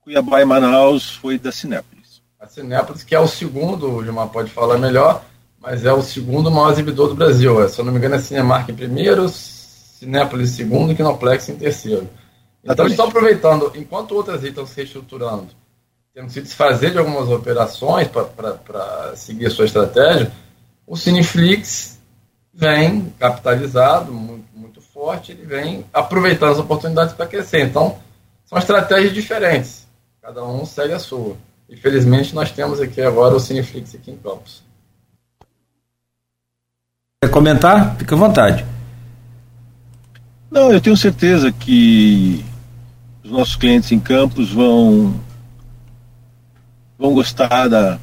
[0.00, 2.20] Cuiabá e Manaus foi da Cinépolis.
[2.40, 5.24] A Cinépolis, que é o segundo, o Gilmar pode falar melhor,
[5.62, 7.62] mas é o segundo maior exibidor do Brasil.
[7.62, 11.48] É, se eu não me engano, é Cinemark em primeiro, Cinépolis em segundo e Kinoplex
[11.48, 12.10] em terceiro.
[12.64, 15.48] Então, eles estão aproveitando, enquanto outras estão se reestruturando,
[16.12, 20.32] tendo que se desfazer de algumas operações para seguir a sua estratégia,
[20.86, 21.98] o Cineflix
[22.52, 27.64] vem capitalizado, muito, muito forte, ele vem aproveitando as oportunidades para crescer.
[27.64, 27.98] Então,
[28.44, 29.86] são estratégias diferentes,
[30.20, 31.36] cada um segue a sua.
[31.68, 34.62] Infelizmente, nós temos aqui agora o Cineflix aqui em Campos.
[37.22, 37.94] Quer comentar?
[37.94, 38.66] Fica à vontade.
[40.50, 42.44] Não, eu tenho certeza que
[43.22, 45.14] os nossos clientes em campos vão
[46.98, 48.00] vão gostar da,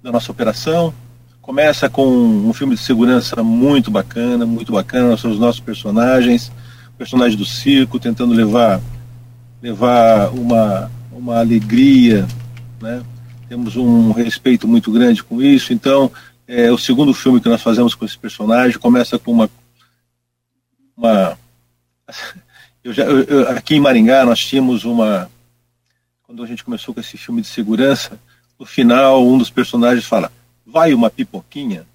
[0.00, 0.94] da nossa operação.
[1.42, 5.16] Começa com um filme de segurança muito bacana, muito bacana.
[5.16, 6.52] Somos os nossos personagens,
[6.96, 8.80] personagens do circo, tentando levar
[9.60, 12.24] levar uma, uma alegria,
[12.80, 13.02] né?
[13.48, 15.72] Temos um respeito muito grande com isso.
[15.72, 16.08] Então,
[16.50, 18.76] é o segundo filme que nós fazemos com esse personagem.
[18.76, 19.48] Começa com uma
[20.96, 21.38] uma
[22.82, 25.30] eu já, eu, eu, aqui em Maringá nós tínhamos uma.
[26.24, 28.18] Quando a gente começou com esse filme de segurança,
[28.58, 30.32] no final um dos personagens fala:
[30.66, 31.86] vai uma pipoquinha.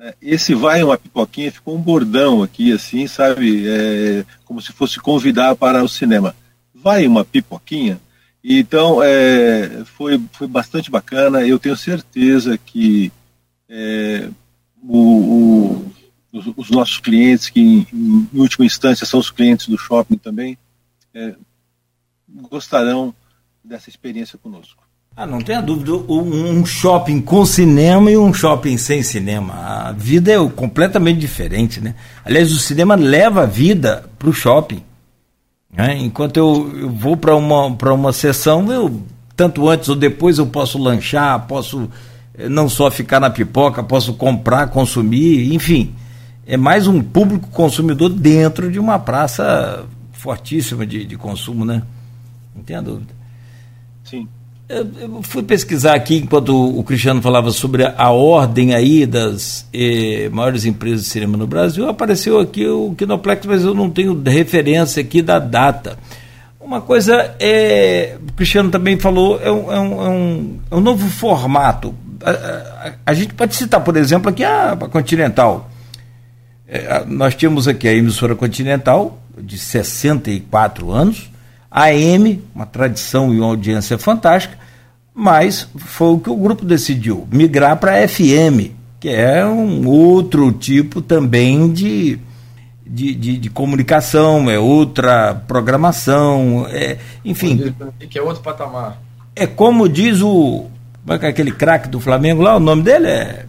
[0.00, 3.68] É, esse vai uma pipoquinha ficou um bordão aqui, assim, sabe?
[3.68, 6.34] É, como se fosse convidar para o cinema.
[6.74, 8.00] Vai uma pipoquinha?
[8.42, 11.46] Então, é, foi, foi bastante bacana.
[11.46, 13.12] Eu tenho certeza que
[13.68, 14.28] é,
[14.82, 15.92] o, o,
[16.32, 20.56] os, os, nossos clientes, que em, em, última instância são os clientes do shopping também,
[21.14, 21.34] é,
[22.50, 23.14] gostarão
[23.62, 24.86] dessa experiência conosco.
[25.16, 25.92] Ah, não tenha dúvida.
[25.92, 29.52] Um shopping com cinema e um shopping sem cinema.
[29.54, 31.96] A vida é completamente diferente, né?
[32.24, 34.80] Aliás, o cinema leva a vida para o shopping.
[35.72, 35.98] Né?
[35.98, 39.02] Enquanto eu, eu vou para uma, uma sessão, eu
[39.34, 41.90] tanto antes ou depois eu posso lanchar, posso
[42.48, 45.94] não só ficar na pipoca, posso comprar, consumir, enfim.
[46.46, 51.82] É mais um público consumidor dentro de uma praça fortíssima de, de consumo, né?
[52.54, 53.12] Não tenha dúvida.
[54.04, 54.28] Sim.
[54.68, 60.66] Eu fui pesquisar aqui, enquanto o Cristiano falava sobre a ordem aí das eh, maiores
[60.66, 65.22] empresas de cinema no Brasil, apareceu aqui o Kinoplex, mas eu não tenho referência aqui
[65.22, 65.98] da data.
[66.60, 70.80] Uma coisa é, o Cristiano também falou, é um, é um, é um, é um
[70.80, 71.94] novo formato.
[72.22, 75.70] A, a, a, gente pode citar, por exemplo, aqui a, a Continental.
[76.66, 81.30] É, nós tínhamos aqui a emissora Continental, de 64 anos,
[81.70, 84.58] a AM, uma tradição e uma audiência fantástica,
[85.14, 90.52] mas foi o que o grupo decidiu, migrar para a FM, que é um outro
[90.52, 92.18] tipo também de,
[92.86, 97.74] de, de, de, comunicação, é outra programação, é, enfim.
[98.08, 99.00] Que é outro patamar.
[99.34, 100.66] É como diz o.
[101.02, 102.56] Como é que aquele craque do Flamengo lá?
[102.56, 103.46] O nome dele é.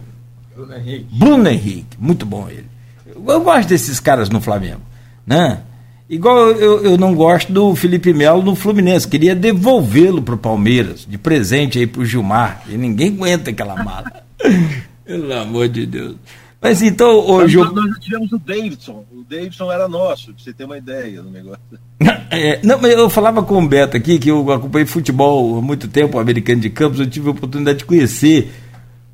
[0.54, 1.06] Bruno Henrique.
[1.10, 2.66] Bruno Henrique, muito bom ele.
[3.06, 4.80] Eu gosto desses caras no Flamengo,
[5.26, 5.60] né?
[6.08, 11.06] Igual eu, eu não gosto do Felipe Melo no Fluminense, queria devolvê-lo para o Palmeiras,
[11.08, 14.24] de presente aí para o Gilmar, e ninguém aguenta aquela mala.
[15.04, 16.16] Pelo amor de Deus.
[16.60, 17.56] Mas então, hoje.
[17.56, 21.30] Nós, nós tivemos o Davidson, o Davidson era nosso, para você ter uma ideia do
[21.30, 21.60] negócio.
[22.32, 25.88] É, não, mas eu falava com o Beto aqui, que eu acompanhei futebol há muito
[25.88, 28.52] tempo, o americano de campos, eu tive a oportunidade de conhecer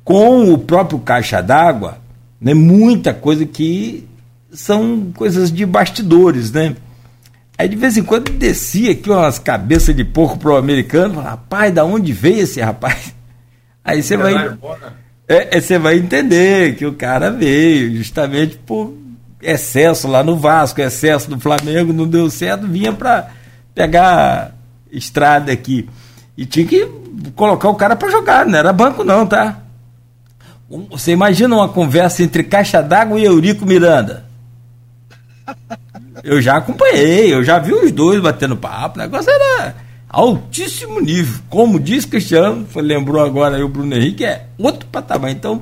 [0.03, 1.97] com o próprio Caixa d'Água,
[2.39, 4.07] né, muita coisa que
[4.51, 6.75] são coisas de bastidores, né?
[7.57, 11.73] Aí de vez em quando descia aqui umas cabeças de porco pro americano, fala, rapaz,
[11.73, 13.15] da onde veio esse rapaz?
[13.83, 14.55] Aí você vai.
[15.27, 18.93] É, é, você vai entender que o cara veio justamente por
[19.41, 23.29] excesso lá no Vasco, excesso do Flamengo, não deu certo, vinha para
[23.75, 24.55] pegar
[24.91, 25.89] estrada aqui.
[26.37, 26.87] E tinha que
[27.35, 29.59] colocar o cara para jogar, não era banco não, tá?
[30.89, 34.25] Você imagina uma conversa entre Caixa d'Água e Eurico Miranda?
[36.23, 39.75] Eu já acompanhei, eu já vi os dois batendo papo, o negócio era
[40.09, 41.41] altíssimo nível.
[41.49, 45.31] Como diz Cristiano, lembrou agora aí o Bruno Henrique, é outro patamar.
[45.31, 45.61] Então,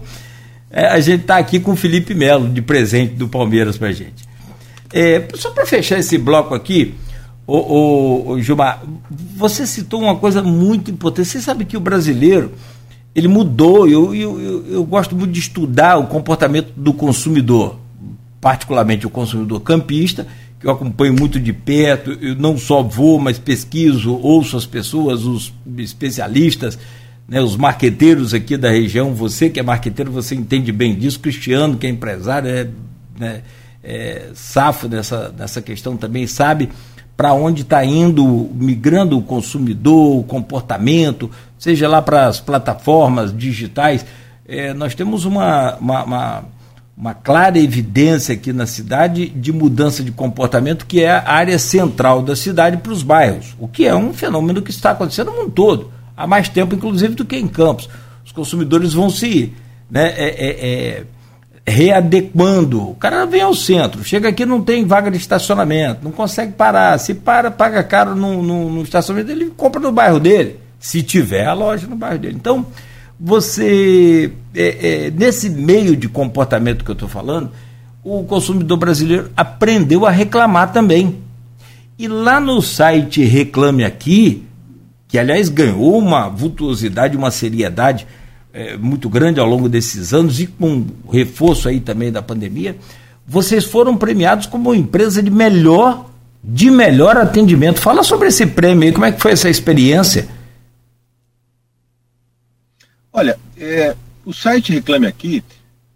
[0.69, 4.25] é, a gente está aqui com o Felipe Melo, de presente do Palmeiras pra gente.
[4.93, 6.93] É, só para fechar esse bloco aqui,
[7.47, 11.27] o, o, Gilmar, você citou uma coisa muito importante.
[11.27, 12.51] Você sabe que o brasileiro
[13.13, 13.87] ele mudou.
[13.87, 17.79] Eu, eu, eu, eu gosto muito de estudar o comportamento do consumidor,
[18.41, 20.27] particularmente o consumidor campista
[20.63, 25.53] eu acompanho muito de perto, eu não só vou, mas pesquiso, ouço as pessoas, os
[25.77, 26.77] especialistas,
[27.27, 29.13] né, os marqueteiros aqui da região.
[29.13, 31.19] Você que é marqueteiro, você entende bem disso.
[31.19, 32.67] Cristiano, que é empresário, é,
[33.19, 33.41] né,
[33.83, 36.69] é safo dessa, dessa questão também, sabe
[37.15, 44.05] para onde está indo, migrando o consumidor, o comportamento, seja lá para as plataformas digitais.
[44.47, 46.45] É, nós temos uma, uma, uma
[46.97, 52.21] uma clara evidência aqui na cidade de mudança de comportamento, que é a área central
[52.21, 55.51] da cidade para os bairros, o que é um fenômeno que está acontecendo no mundo
[55.51, 57.89] todo, há mais tempo, inclusive, do que em Campos.
[58.25, 59.53] Os consumidores vão se
[59.91, 61.03] né, é, é, é,
[61.67, 62.89] readequando.
[62.89, 66.97] O cara vem ao centro, chega aqui não tem vaga de estacionamento, não consegue parar.
[66.97, 71.45] Se para, paga caro no, no, no estacionamento, ele compra no bairro dele, se tiver
[71.45, 72.35] a loja no bairro dele.
[72.35, 72.65] Então,
[73.19, 77.51] você, é, é, nesse meio de comportamento que eu estou falando,
[78.03, 81.17] o consumidor brasileiro aprendeu a reclamar também.
[81.97, 84.43] E lá no site Reclame Aqui,
[85.07, 88.05] que aliás ganhou uma vultuosidade, uma seriedade
[88.53, 92.75] é, muito grande ao longo desses anos e com reforço aí também da pandemia,
[93.25, 96.05] vocês foram premiados como empresa de melhor
[96.47, 97.79] de melhor atendimento.
[97.79, 100.27] Fala sobre esse prêmio aí, como é que foi essa experiência?
[103.17, 103.95] Olha, é,
[104.25, 105.41] o site Reclame Aqui,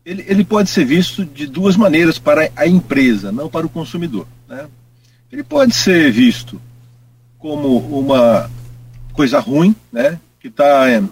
[0.06, 4.26] ele, ele, pode ser visto de duas maneiras para a empresa, não para o consumidor.
[4.48, 4.66] Né?
[5.30, 6.62] Ele pode ser visto
[7.38, 8.50] como uma
[9.12, 10.18] coisa ruim, né?
[10.40, 11.04] que está é,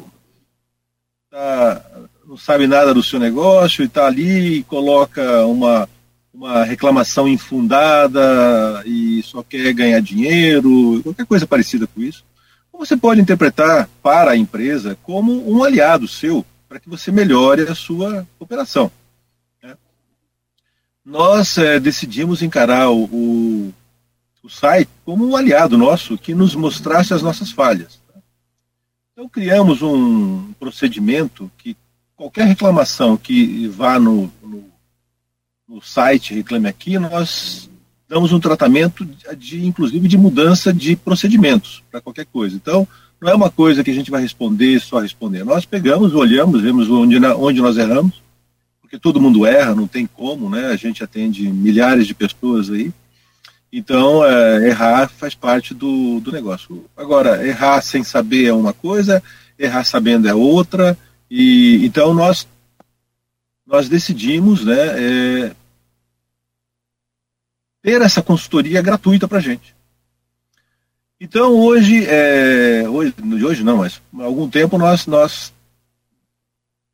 [1.29, 1.85] tá
[2.25, 5.89] não sabe nada do seu negócio e está ali e coloca uma,
[6.33, 12.23] uma reclamação infundada e só quer ganhar dinheiro, qualquer coisa parecida com isso.
[12.77, 17.73] Você pode interpretar para a empresa como um aliado seu para que você melhore a
[17.73, 18.91] sua operação.
[19.63, 19.75] Né?
[21.03, 23.73] Nós é, decidimos encarar o, o,
[24.43, 27.99] o, site como um aliado nosso que nos mostrasse as nossas falhas.
[28.11, 28.19] Tá?
[29.13, 31.75] Então criamos um procedimento que
[32.15, 34.77] qualquer reclamação que vá no, no
[35.67, 37.66] no site Reclame Aqui, nós
[38.07, 42.55] damos um tratamento de, inclusive, de mudança de procedimentos para qualquer coisa.
[42.55, 42.87] Então,
[43.19, 45.43] não é uma coisa que a gente vai responder só responder.
[45.43, 48.21] Nós pegamos, olhamos, vemos onde, onde nós erramos,
[48.79, 50.67] porque todo mundo erra, não tem como, né?
[50.67, 52.91] A gente atende milhares de pessoas aí.
[53.71, 56.85] Então, é, errar faz parte do, do negócio.
[56.95, 59.21] Agora, errar sem saber é uma coisa,
[59.59, 60.97] errar sabendo é outra.
[61.29, 62.47] E então nós
[63.65, 65.51] nós decidimos né, é,
[67.87, 69.73] ter essa consultoria gratuita para a gente.
[71.21, 73.13] Então hoje, é, hoje,
[73.45, 75.53] hoje não, mas há algum tempo nós, nós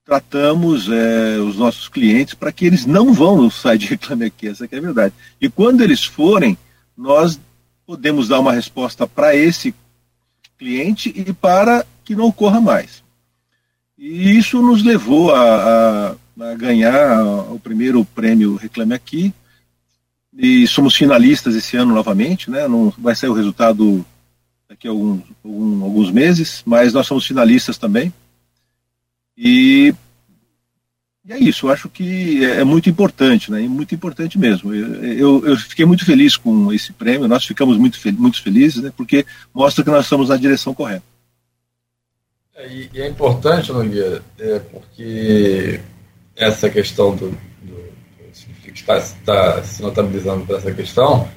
[0.05, 4.69] tratamos é, os nossos clientes para que eles não vão no site Reclame Aqui, essa
[4.71, 5.15] é a verdade.
[5.41, 6.55] E quando eles forem,
[6.95, 7.39] nós
[7.87, 9.73] podemos dar uma resposta para esse
[10.59, 13.01] cliente e para que não ocorra mais.
[13.97, 19.33] E isso nos levou a, a a ganhar o primeiro prêmio Reclame Aqui.
[20.37, 22.67] E somos finalistas esse ano novamente, né?
[22.67, 24.05] Não vai sair o resultado
[24.67, 28.11] daqui a alguns, algum, alguns meses, mas nós somos finalistas também.
[29.37, 29.93] E,
[31.23, 33.61] e é isso, eu acho que é, é muito importante, né?
[33.61, 34.73] muito importante mesmo.
[34.73, 38.91] Eu, eu, eu, fiquei muito feliz com esse prêmio, nós ficamos muito, muito felizes, né?
[38.95, 41.03] Porque mostra que nós estamos na direção correta.
[42.55, 45.79] É, e, e, é importante, Nogueira, é, porque
[46.35, 47.35] essa questão do,
[48.83, 51.27] está, está, se notabilizando por essa questão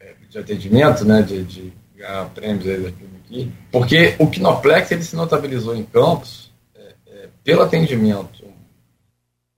[0.00, 5.74] é, de atendimento, né, de, de ganhar prêmios aqui, porque o Kinoplex ele se notabilizou
[5.74, 8.44] em Campos é, é, pelo atendimento.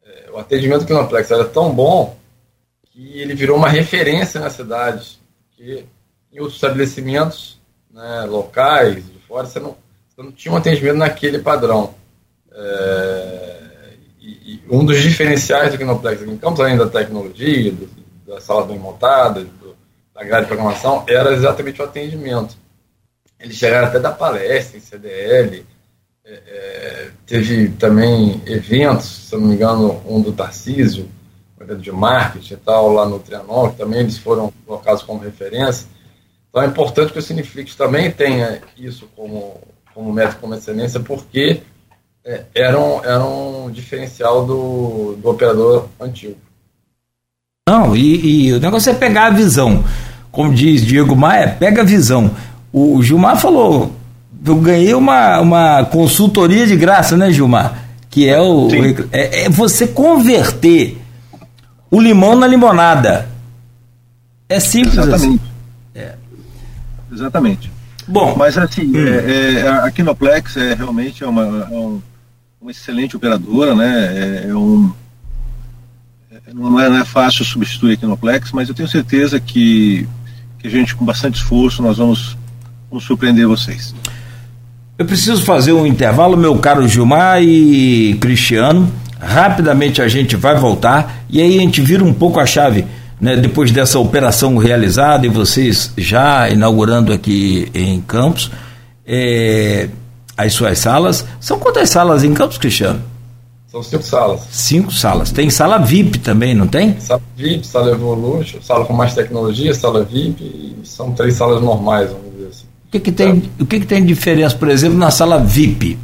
[0.04, 2.16] É, o atendimento do Kinoplex era tão bom
[2.90, 5.18] que ele virou uma referência na cidade,
[5.52, 5.84] que
[6.32, 9.76] em outros estabelecimentos né, locais, de fora, você não,
[10.08, 11.94] você não tinha um atendimento naquele padrão.
[12.52, 13.53] É,
[14.24, 17.88] e, um dos diferenciais do Kinoplex aqui em Campos, além da tecnologia, do,
[18.26, 19.76] da sala bem montada, do,
[20.14, 22.56] da grade de programação, era exatamente o atendimento.
[23.38, 25.66] Eles chegaram até da palestra em CDL,
[26.24, 31.10] é, é, teve também eventos, se eu não me engano, um do Tarcísio,
[31.60, 35.86] um de marketing e tal, lá no Trianon, que também eles foram colocados como referência.
[36.48, 39.60] Então é importante que o Cineflix também tenha isso como,
[39.92, 41.62] como método, como excelência, porque
[42.54, 46.36] era, um, era um diferencial do, do operador antigo.
[47.68, 49.84] Não, e, e, o negócio é pegar a visão.
[50.30, 52.30] Como diz Diego Maia, pega a visão.
[52.72, 53.92] O Gilmar falou,
[54.44, 57.84] eu ganhei uma, uma consultoria de graça, né, Gilmar?
[58.10, 58.68] Que é o.
[59.12, 60.98] É, é, você converter
[61.90, 63.28] o limão na limonada.
[64.48, 65.24] É simples Exatamente.
[65.24, 65.40] assim.
[65.94, 66.14] É.
[67.12, 67.72] Exatamente.
[68.06, 69.06] Bom, mas assim, hum.
[69.06, 72.02] é, é, a Kinoplex é realmente é uma, é um,
[72.64, 74.46] uma excelente operadora, né?
[74.46, 74.90] É, é um,
[76.32, 80.08] é, não, é, não é fácil substituir a Kinoplex, mas eu tenho certeza que,
[80.58, 82.38] que a gente, com bastante esforço, nós vamos,
[82.88, 83.94] vamos surpreender vocês.
[84.96, 88.90] Eu preciso fazer um intervalo, meu caro Gilmar e Cristiano.
[89.20, 92.86] Rapidamente a gente vai voltar e aí a gente vira um pouco a chave,
[93.20, 98.50] né, depois dessa operação realizada e vocês já inaugurando aqui em Campos.
[99.06, 99.90] É,
[100.36, 101.24] as suas salas.
[101.40, 103.02] São quantas salas em Campos, Cristiano?
[103.74, 104.40] São cinco salas.
[104.52, 105.32] Cinco salas.
[105.32, 106.98] Tem sala VIP também, não tem?
[107.00, 112.32] Sala VIP, sala Evolution, sala com mais tecnologia, sala VIP são três salas normais, vamos
[112.34, 112.66] dizer assim.
[112.86, 115.98] O que, que tem, o que, que tem de diferença, por exemplo, na sala VIP?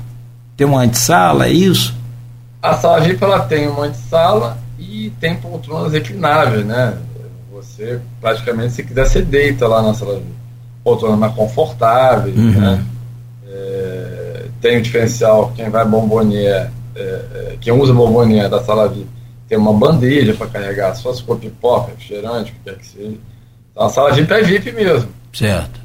[0.56, 1.94] Tem uma antessala, é isso?
[2.60, 6.98] A sala VIP ela tem uma antessala e tem poltronas reclináveis, né?
[7.52, 10.34] Você praticamente, se quiser, você deita lá na sala VIP.
[10.82, 12.50] Poltronas mais confortáveis, uhum.
[12.50, 12.84] né?
[14.61, 19.08] É, tem o diferencial, quem vai bombonier, é, é, quem usa bombonier da sala VIP,
[19.48, 23.18] tem uma bandeja para carregar só se for pipoca, refrigerante, o que quer que seja.
[23.72, 25.08] Então a sala VIP é VIP mesmo.
[25.32, 25.80] Certo.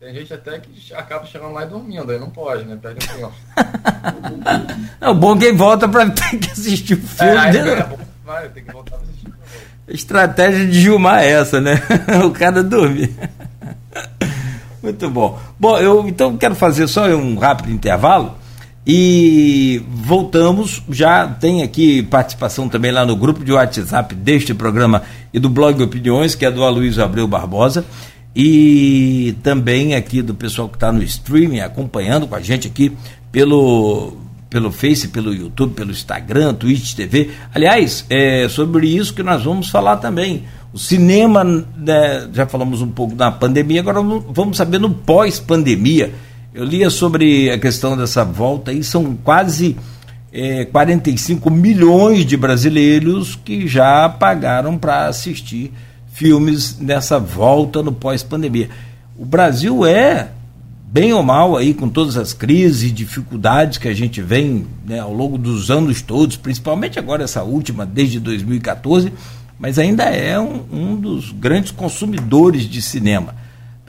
[0.00, 2.78] Tem gente até que acaba chegando lá e dormindo, aí não pode, né?
[2.80, 3.32] Perde o tempo.
[4.98, 7.36] é o bom que volta para ter que assistir o filme.
[7.36, 7.70] É, né?
[7.72, 9.30] é bom, vai, tem que voltar para assistir.
[9.86, 11.82] Estratégia de Gilmar é essa, né?
[12.24, 13.14] o cara dormir.
[14.82, 15.38] Muito bom.
[15.58, 18.34] Bom, eu então quero fazer só um rápido intervalo
[18.86, 25.02] E voltamos, já tem aqui participação também lá no grupo de WhatsApp deste programa
[25.32, 27.84] e do blog Opiniões, que é do Aloysio Abreu Barbosa,
[28.34, 32.96] e também aqui do pessoal que está no streaming, acompanhando com a gente aqui
[33.30, 34.16] pelo,
[34.48, 37.30] pelo Face, pelo YouTube, pelo Instagram, Twitch TV.
[37.54, 40.44] Aliás, é sobre isso que nós vamos falar também.
[40.72, 46.12] O cinema, né, já falamos um pouco da pandemia, agora vamos saber no pós-pandemia
[46.52, 49.76] eu lia sobre a questão dessa volta e são quase
[50.32, 55.72] é, 45 milhões de brasileiros que já pagaram para assistir
[56.12, 58.68] filmes nessa volta no pós-pandemia.
[59.16, 60.30] O Brasil é,
[60.88, 64.98] bem ou mal, aí com todas as crises e dificuldades que a gente vem né,
[64.98, 69.12] ao longo dos anos todos, principalmente agora essa última, desde 2014,
[69.60, 73.34] mas ainda é um, um dos grandes consumidores de cinema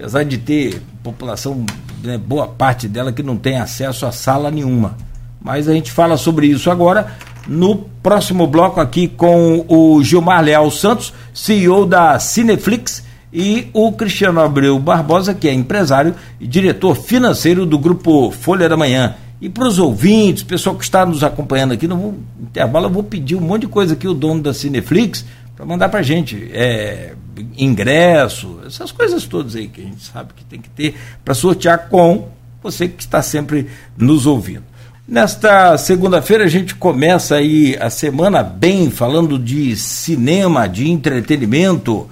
[0.02, 1.64] apesar de ter população,
[2.04, 4.98] né, boa parte dela que não tem acesso a sala nenhuma.
[5.40, 7.16] Mas a gente fala sobre isso agora
[7.48, 13.04] no próximo bloco aqui com o Gilmar Leal Santos, CEO da Cineflix,
[13.34, 18.76] e o Cristiano Abreu Barbosa, que é empresário e diretor financeiro do grupo Folha da
[18.76, 19.16] Manhã.
[19.40, 23.36] E para os ouvintes, pessoal que está nos acompanhando aqui, no intervalo eu vou pedir
[23.36, 25.26] um monte de coisa aqui, o dono da Cineflix,
[25.62, 26.50] para mandar para a gente.
[26.54, 27.14] É,
[27.56, 31.88] ingresso, essas coisas todas aí que a gente sabe que tem que ter para sortear
[31.88, 32.30] com
[32.64, 34.64] você que está sempre nos ouvindo.
[35.08, 42.10] Nesta segunda-feira a gente começa aí a semana bem falando de cinema, de entretenimento,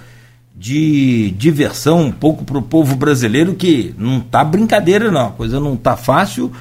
[0.56, 5.60] de diversão um pouco para o povo brasileiro que não tá brincadeira não, a coisa
[5.60, 6.52] não tá fácil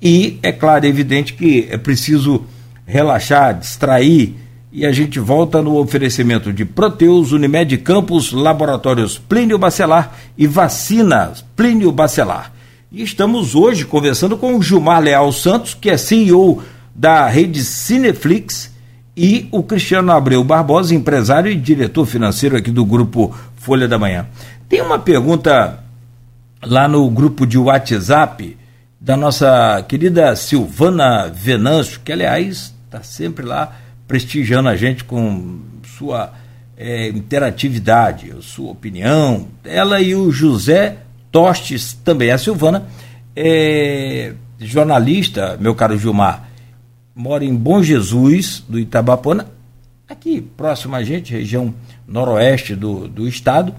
[0.00, 2.44] e é claro, é evidente que é preciso
[2.84, 4.34] relaxar, distrair,
[4.72, 11.44] e a gente volta no oferecimento de Proteus, Unimed Campos, Laboratórios Plínio Bacelar e Vacinas
[11.54, 12.50] Plínio Bacelar.
[12.90, 16.62] E estamos hoje conversando com o Gilmar Leal Santos, que é CEO
[16.94, 18.72] da rede Cineflix,
[19.14, 24.26] e o Cristiano Abreu Barbosa, empresário e diretor financeiro aqui do grupo Folha da Manhã.
[24.70, 25.80] Tem uma pergunta
[26.62, 28.56] lá no grupo de WhatsApp
[28.98, 33.81] da nossa querida Silvana Venâncio, que aliás está sempre lá
[34.12, 35.60] prestigiando a gente com
[35.96, 36.34] sua
[36.76, 39.46] é, interatividade, sua opinião.
[39.64, 40.98] Ela e o José
[41.30, 42.86] Tostes, também a Silvana,
[43.34, 46.46] é, jornalista, meu caro Gilmar,
[47.16, 49.46] mora em Bom Jesus, do Itabapona,
[50.06, 51.74] aqui próximo a gente, região
[52.06, 53.74] noroeste do, do estado.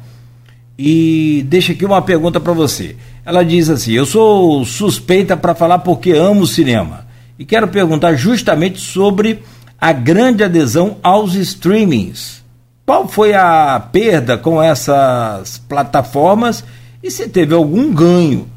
[0.76, 2.96] E deixa aqui uma pergunta para você.
[3.24, 7.06] Ela diz assim: Eu sou suspeita para falar porque amo cinema.
[7.38, 9.44] E quero perguntar justamente sobre
[9.84, 12.42] a grande adesão aos streamings.
[12.86, 16.64] Qual foi a perda com essas plataformas
[17.04, 18.48] e se teve algum ganho?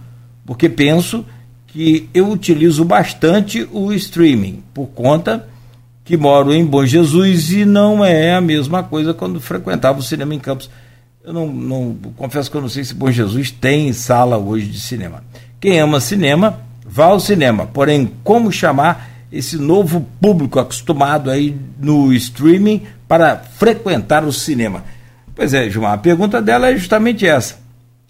[0.47, 1.27] Porque penso
[1.67, 5.49] que eu utilizo bastante o streaming por conta
[6.05, 10.33] que moro em Bom Jesus e não é a mesma coisa quando frequentava o cinema
[10.33, 10.71] em Campos.
[11.25, 14.81] Eu não, não confesso que eu não sei se Bom Jesus tem sala hoje de
[14.81, 15.25] cinema.
[15.59, 17.67] Quem ama cinema, vá ao cinema.
[17.67, 24.85] Porém, como chamar esse novo público acostumado aí no streaming para frequentar o cinema?
[25.35, 27.59] Pois é, Gilmar, a pergunta dela é justamente essa.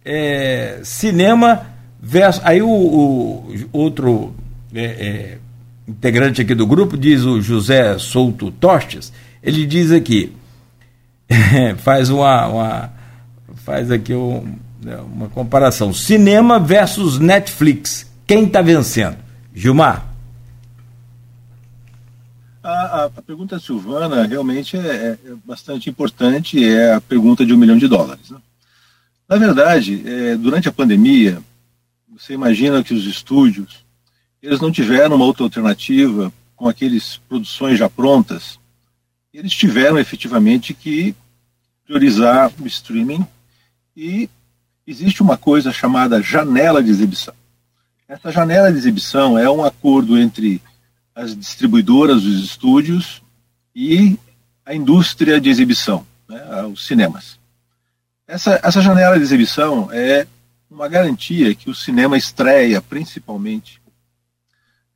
[0.05, 1.67] É, cinema
[2.01, 2.41] versus.
[2.45, 4.35] Aí o, o outro
[4.75, 5.39] é, é,
[5.89, 9.13] integrante aqui do grupo diz o José Souto Tostes,
[9.43, 10.33] ele diz aqui,
[11.79, 12.93] faz uma, uma,
[13.57, 15.93] faz aqui um, né, uma comparação.
[15.93, 18.11] Cinema versus Netflix.
[18.27, 19.17] Quem está vencendo?
[19.55, 20.16] Gilmar?
[22.67, 27.57] A, a, pergunta Silvana realmente é, é, é, bastante importante, é a pergunta de um
[27.57, 28.29] milhão de dólares.
[28.29, 28.39] Né?
[29.29, 31.41] Na verdade, é, durante a pandemia,
[32.09, 33.85] você imagina que os estúdios
[34.43, 38.59] eles não tiveram uma outra alternativa com aqueles produções já prontas,
[39.33, 41.15] eles tiveram efetivamente que
[41.85, 43.25] priorizar o streaming
[43.97, 44.29] e
[44.85, 47.35] existe uma coisa chamada janela de exibição.
[48.09, 50.61] Essa janela de exibição é um acordo entre
[51.17, 53.23] as distribuidoras dos estúdios
[53.75, 54.19] e
[54.67, 57.39] a indústria de exibição, né, os cinemas.
[58.29, 60.27] Essa, essa janela de exibição é
[60.71, 63.81] uma garantia que o cinema estreia, principalmente,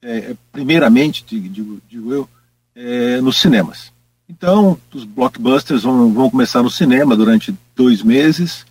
[0.02, 2.28] é, é primeiramente, digo, digo eu,
[2.74, 3.90] é, nos cinemas.
[4.28, 8.66] Então, os blockbusters vão, vão começar no cinema durante dois meses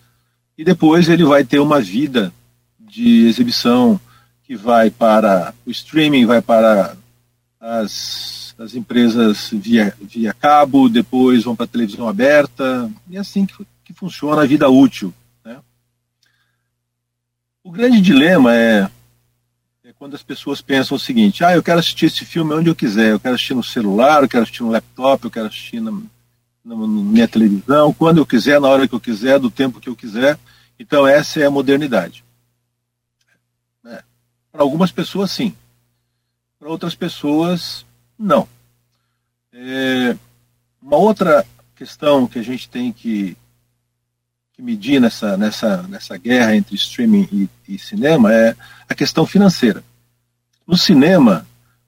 [0.57, 2.31] e depois ele vai ter uma vida
[2.79, 3.99] de exibição
[4.43, 6.95] que vai para o streaming, vai para
[7.59, 13.67] as, as empresas via, via cabo, depois vão para televisão aberta, e é assim que,
[13.83, 15.13] que funciona a vida útil.
[15.43, 15.57] Né?
[17.63, 18.89] O grande dilema é,
[19.83, 22.75] é quando as pessoas pensam o seguinte: ah, eu quero assistir esse filme onde eu
[22.75, 25.91] quiser, eu quero assistir no celular, eu quero assistir no laptop, eu quero assistir na,
[25.91, 29.89] na, na minha televisão, quando eu quiser, na hora que eu quiser, do tempo que
[29.89, 30.39] eu quiser.
[30.79, 32.23] Então, essa é a modernidade.
[33.85, 34.01] É.
[34.49, 35.53] Para algumas pessoas, sim.
[36.59, 37.85] Para outras pessoas,
[38.17, 38.45] não.
[39.53, 40.15] É,
[40.81, 43.37] uma outra questão que a gente tem que,
[44.51, 48.55] que medir nessa, nessa, nessa guerra entre streaming e, e cinema é
[48.89, 49.81] a questão financeira.
[50.67, 51.47] No cinema,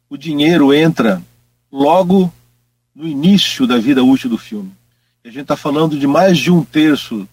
[0.09, 1.21] o dinheiro entra
[1.69, 2.33] logo
[2.95, 4.71] no início da vida útil do filme.
[5.23, 7.27] A gente está falando de mais de um terço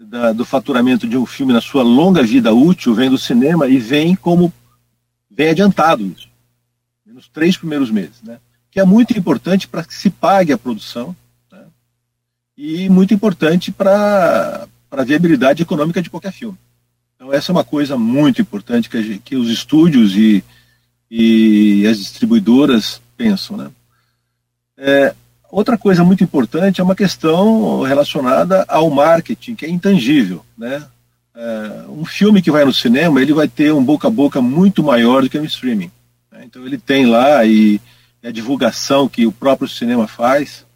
[0.00, 3.78] da, do faturamento de um filme na sua longa vida útil vem do cinema e
[3.78, 4.52] vem como
[5.30, 6.27] vem adiantado isso,
[7.18, 8.38] nos três primeiros meses, né?
[8.70, 11.14] Que é muito importante para que se pague a produção
[11.50, 11.64] né?
[12.56, 16.56] e muito importante para a viabilidade econômica de qualquer filme.
[17.16, 20.44] Então essa é uma coisa muito importante que, gente, que os estúdios e
[21.10, 23.56] e as distribuidoras pensam.
[23.56, 23.70] Né?
[24.76, 25.14] É,
[25.50, 30.44] outra coisa muito importante é uma questão relacionada ao marketing, que é intangível.
[30.56, 30.84] Né?
[31.34, 34.82] É, um filme que vai no cinema, ele vai ter um boca a boca muito
[34.82, 35.90] maior do que no streaming.
[36.58, 37.80] Então ele tem lá e
[38.20, 40.66] a divulgação que o próprio cinema faz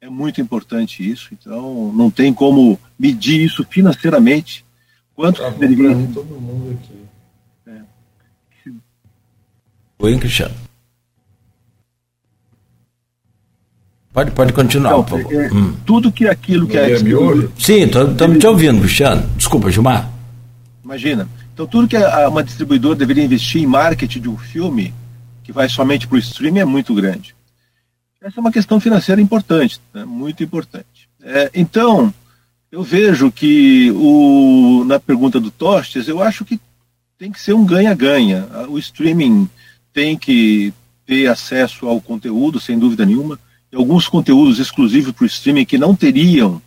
[0.00, 1.28] é muito importante isso.
[1.32, 4.64] Então não tem como medir isso financeiramente.
[5.14, 5.94] Quanto tá deveria...
[6.12, 6.98] todo mundo aqui.
[10.00, 10.54] Oi, Cristiano.
[14.12, 15.34] Pode, pode continuar, então, por favor.
[15.34, 15.76] É, hum.
[15.86, 16.96] Tudo que aquilo que é.
[17.56, 19.28] Sim, estamos te ouvindo, Cristiano.
[19.36, 20.10] Desculpa, Gilmar.
[20.84, 21.28] Imagina.
[21.54, 24.92] Então, tudo que a, uma distribuidora deveria investir em marketing de um filme
[25.48, 27.34] que vai somente para o streaming é muito grande.
[28.20, 30.04] Essa é uma questão financeira importante, né?
[30.04, 31.08] muito importante.
[31.22, 32.12] É, então,
[32.70, 36.60] eu vejo que o, na pergunta do Tostes, eu acho que
[37.16, 38.46] tem que ser um ganha-ganha.
[38.68, 39.48] O streaming
[39.90, 40.70] tem que
[41.06, 43.40] ter acesso ao conteúdo, sem dúvida nenhuma,
[43.72, 46.60] e alguns conteúdos exclusivos para o streaming que não teriam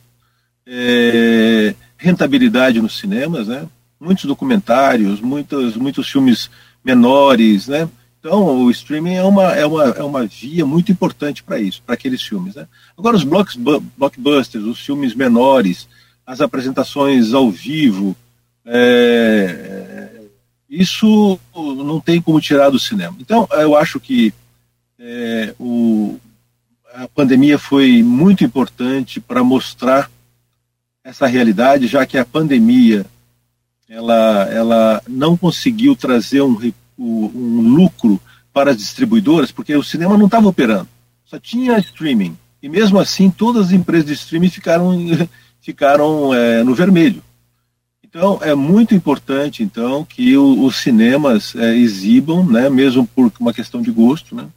[0.65, 3.67] é, rentabilidade nos cinemas, né?
[3.99, 6.49] Muitos documentários, muitos, muitos filmes
[6.83, 7.87] menores, né?
[8.21, 11.95] Então, o streaming é uma, é uma, é uma via muito importante para isso, para
[11.95, 12.53] aqueles filmes.
[12.53, 12.67] Né?
[12.95, 15.87] Agora, os blockbusters, os filmes menores,
[16.23, 18.15] as apresentações ao vivo,
[18.63, 20.21] é,
[20.69, 23.17] isso não tem como tirar do cinema.
[23.19, 24.31] Então, eu acho que
[24.99, 26.19] é, o,
[26.93, 30.11] a pandemia foi muito importante para mostrar
[31.03, 33.03] essa realidade, já que a pandemia
[33.89, 36.71] ela, ela não conseguiu trazer um,
[37.03, 38.19] um lucro
[38.53, 40.87] para as distribuidoras, porque o cinema não estava operando,
[41.25, 42.37] só tinha streaming.
[42.61, 44.97] E mesmo assim, todas as empresas de streaming ficaram,
[45.61, 47.23] ficaram é, no vermelho.
[48.03, 53.53] Então, é muito importante, então, que o, os cinemas é, exibam, né, mesmo por uma
[53.53, 54.47] questão de gosto, né,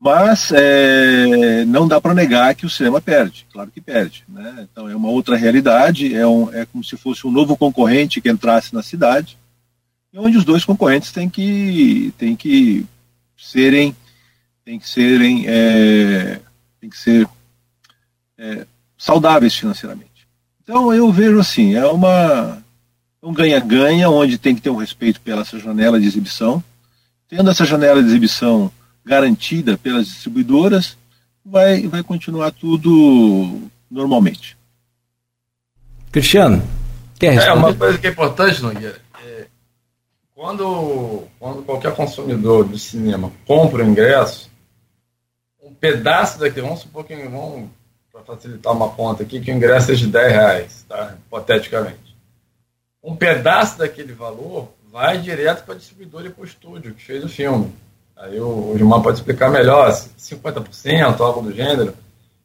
[0.00, 4.24] mas é, não dá para negar que o cinema perde, claro que perde.
[4.28, 4.66] Né?
[4.70, 8.28] Então, é uma outra realidade, é, um, é como se fosse um novo concorrente que
[8.28, 9.38] entrasse na cidade,
[10.16, 12.86] onde os dois concorrentes têm que, têm que
[13.36, 13.96] serem,
[14.64, 16.40] têm que serem, é,
[16.80, 17.28] têm que ser
[18.38, 20.28] é, saudáveis financeiramente.
[20.62, 22.62] Então eu vejo assim, é uma
[23.24, 26.62] um ganha-ganha, onde tem que ter um respeito pela essa janela de exibição.
[27.26, 28.70] Tendo essa janela de exibição
[29.04, 30.96] garantida pelas distribuidoras,
[31.44, 34.56] vai, vai continuar tudo normalmente.
[36.12, 36.62] Cristiano,
[37.18, 37.50] quer responder?
[37.50, 39.03] É, uma coisa que é importante, Nogueira, é,
[40.34, 44.50] quando, quando qualquer consumidor do cinema compra o ingresso,
[45.62, 47.70] um pedaço daquele, vamos supor que vamos
[48.12, 51.16] para facilitar uma conta aqui, que o ingresso é de 10 reais, tá?
[51.26, 52.16] hipoteticamente.
[53.02, 57.24] Um pedaço daquele valor vai direto para a distribuidora e para o estúdio que fez
[57.24, 57.72] o filme.
[58.16, 61.94] Aí o, o Gilmar pode explicar melhor, 50%, algo do gênero.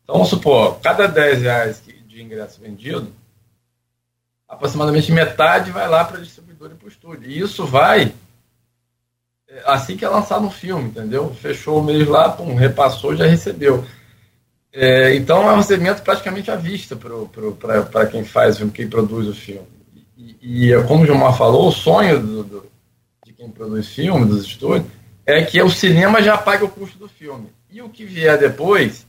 [0.03, 3.11] Então, vamos supor, cada 10 reais de ingresso vendido,
[4.49, 7.29] aproximadamente metade vai lá para a distribuidora e para o estúdio.
[7.29, 8.11] E isso vai
[9.47, 11.33] é, assim que é lançado um filme, entendeu?
[11.35, 13.85] Fechou o mês lá, pum, repassou, já recebeu.
[14.73, 19.27] É, então é um recebimento praticamente à vista para quem faz o filme, quem produz
[19.27, 19.67] o filme.
[20.17, 22.65] E, e como o Gilmar falou, o sonho do, do,
[23.25, 24.91] de quem produz filme, dos estúdios,
[25.25, 27.47] é que o cinema já pague o custo do filme.
[27.71, 29.05] E o que vier depois,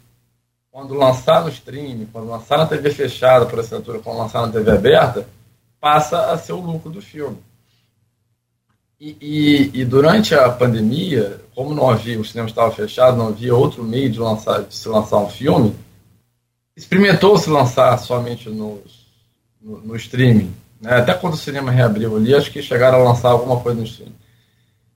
[0.71, 4.71] quando lançar no streaming, quando lançar na TV fechada por assinatura, quando lançar na TV
[4.71, 5.27] aberta,
[5.81, 7.39] passa a ser o lucro do filme.
[9.01, 13.55] E, e, e, durante a pandemia, como não havia, o cinema estava fechado, não havia
[13.55, 15.75] outro meio de, lançar, de se lançar um filme,
[16.77, 18.83] experimentou-se lançar somente no,
[19.61, 20.55] no, no streaming.
[20.81, 20.99] Né?
[20.99, 24.15] Até quando o cinema reabriu ali, acho que chegaram a lançar alguma coisa no streaming.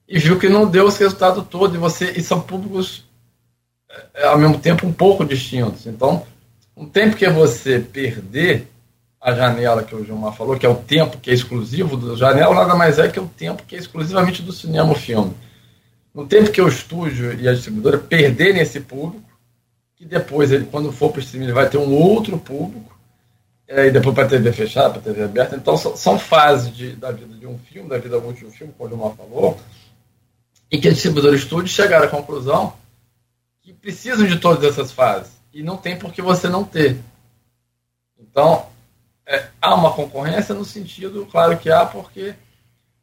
[0.07, 3.04] e viu que não deu esse resultado todo, e, você, e são públicos
[4.14, 5.86] é, ao mesmo tempo um pouco distintos.
[5.86, 6.26] Então,
[6.76, 8.68] um tempo que é você perder
[9.20, 12.55] a janela que o Gilmar falou, que é o tempo que é exclusivo do janela,
[12.55, 15.34] nada mais é que o tempo que é exclusivamente do cinema o filme.
[16.14, 19.24] No tempo que o estúdio e a distribuidora perderem esse público,
[19.97, 22.92] que depois, ele, quando for para o streaming, ele vai ter um outro público,
[23.66, 25.57] é, e depois para a TV fechada, para a TV aberta.
[25.57, 28.74] Então, são, fases de, da vida de um filme, da vida útil de um filme,
[28.76, 29.59] como o Gilmar falou,
[30.70, 32.74] e que a distribuidora e o estúdio chegaram à conclusão
[33.85, 35.32] precisam de todas essas fases.
[35.53, 36.99] E não tem por que você não ter.
[38.18, 38.66] Então,
[39.26, 42.35] é, há uma concorrência no sentido, claro que há, porque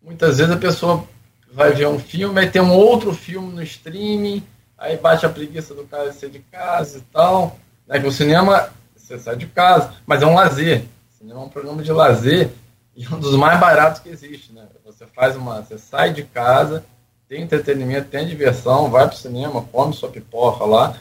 [0.01, 1.07] muitas vezes a pessoa
[1.53, 4.43] vai ver um filme, aí tem um outro filme no streaming,
[4.75, 7.59] aí bate a preguiça do cara de sair de casa e tal.
[7.87, 10.85] Né, que o cinema, você sai de casa, mas é um lazer.
[11.11, 12.49] O cinema é um programa de lazer
[12.95, 14.51] e um dos mais baratos que existe.
[14.51, 14.65] Né?
[14.83, 15.61] Você faz uma.
[15.61, 16.83] Você sai de casa,
[17.31, 20.97] tem entretenimento, tem diversão, vai para o cinema, come sua pipoca lá.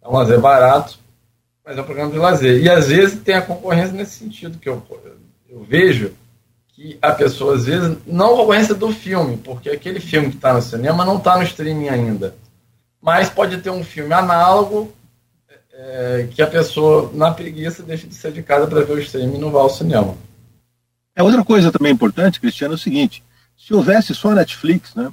[0.00, 0.98] É um lazer barato
[1.66, 2.62] mas é um programa de lazer.
[2.62, 4.80] E às vezes tem a concorrência nesse sentido, que eu,
[5.50, 6.12] eu vejo
[6.68, 10.62] que a pessoa, às vezes, não concorrência do filme, porque aquele filme que está no
[10.62, 12.36] cinema não está no streaming ainda.
[13.02, 14.94] Mas pode ter um filme análogo
[15.72, 19.34] é, que a pessoa, na preguiça, deixa de ser de casa para ver o streaming
[19.34, 20.14] e não vai ao cinema.
[21.16, 23.24] É outra coisa também importante, Cristiano, é o seguinte:
[23.56, 25.12] se houvesse só Netflix, né?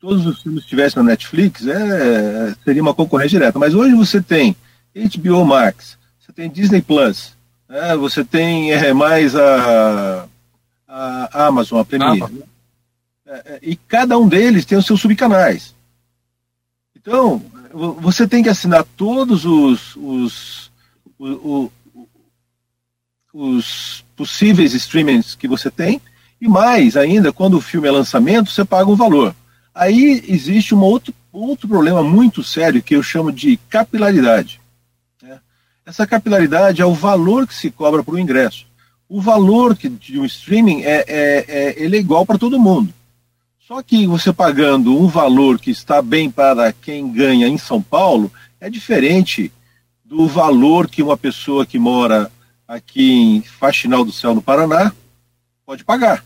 [0.00, 3.58] Todos os filmes estivessem na Netflix, é, seria uma concorrência direta.
[3.58, 4.56] Mas hoje você tem
[4.94, 7.34] HBO Max, você tem Disney Plus,
[7.68, 7.96] né?
[7.96, 10.28] você tem é, mais a,
[10.86, 12.30] a Amazon, a Premier.
[12.30, 12.42] Né?
[13.26, 15.74] É, é, e cada um deles tem os seus subcanais.
[16.96, 17.42] Então,
[18.00, 20.70] você tem que assinar todos os, os,
[21.18, 21.70] os,
[23.32, 26.00] os possíveis streamings que você tem,
[26.40, 29.34] e mais ainda, quando o filme é lançamento, você paga um valor.
[29.78, 34.60] Aí existe um outro, outro problema muito sério que eu chamo de capilaridade.
[35.86, 38.66] Essa capilaridade é o valor que se cobra para o ingresso.
[39.08, 42.92] O valor que, de um streaming é, é, é, ele é igual para todo mundo.
[43.66, 48.32] Só que você pagando um valor que está bem para quem ganha em São Paulo
[48.60, 49.52] é diferente
[50.04, 52.30] do valor que uma pessoa que mora
[52.66, 54.92] aqui em Faxinal do Céu, no Paraná,
[55.64, 56.24] pode pagar.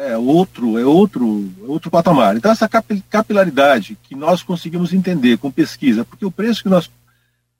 [0.00, 2.36] É outro, é outro, é outro patamar.
[2.36, 6.88] Então essa capilaridade que nós conseguimos entender com pesquisa, porque o preço que nós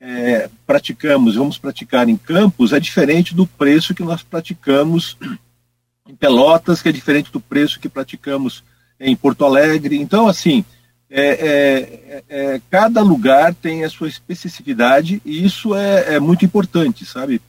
[0.01, 5.17] é, praticamos, vamos praticar em Campos, é diferente do preço que nós praticamos
[6.09, 8.63] em Pelotas, que é diferente do preço que praticamos
[9.01, 9.99] em Porto Alegre.
[9.99, 10.65] Então, assim,
[11.11, 17.05] é, é, é cada lugar tem a sua especificidade e isso é, é muito importante,
[17.05, 17.43] sabe?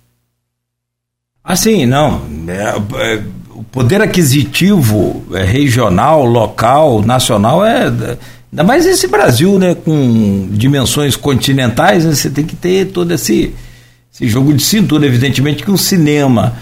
[1.43, 2.27] Assim, não.
[3.69, 8.17] É, poder aquisitivo regional, local, nacional é
[8.51, 13.53] Ainda mais esse Brasil, né, com dimensões continentais, né, você tem que ter todo esse,
[14.11, 15.05] esse jogo de cintura.
[15.05, 16.53] Evidentemente que um cinema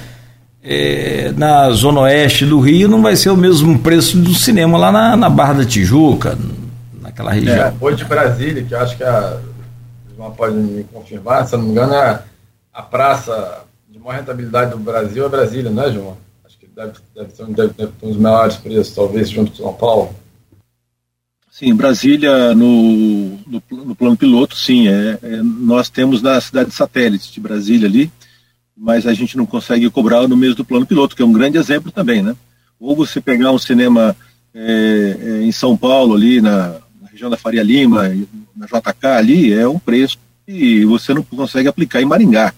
[0.61, 4.91] é, na zona oeste do Rio não vai ser o mesmo preço do cinema lá
[4.91, 6.37] na, na Barra da Tijuca,
[7.01, 7.55] naquela região.
[7.55, 9.37] É, de Brasília, que eu acho que a
[10.13, 12.19] João pode me confirmar, se eu não me engano, é
[12.73, 16.17] a praça de maior rentabilidade do Brasil é Brasília, não é, João?
[16.77, 20.15] Deve, deve, ter, deve ter um dos maiores preços, talvez, junto com São Paulo.
[21.49, 24.87] Sim, Brasília, no, no, no plano piloto, sim.
[24.87, 28.11] É, é, nós temos na cidade satélite de Brasília ali,
[28.77, 31.57] mas a gente não consegue cobrar no mesmo do plano piloto, que é um grande
[31.57, 32.35] exemplo também, né?
[32.79, 34.15] Ou você pegar um cinema
[34.53, 38.03] é, é em São Paulo, ali na, na, região da Faria Lima,
[38.55, 42.53] na JK ali, é um preço que você não consegue aplicar em Maringá.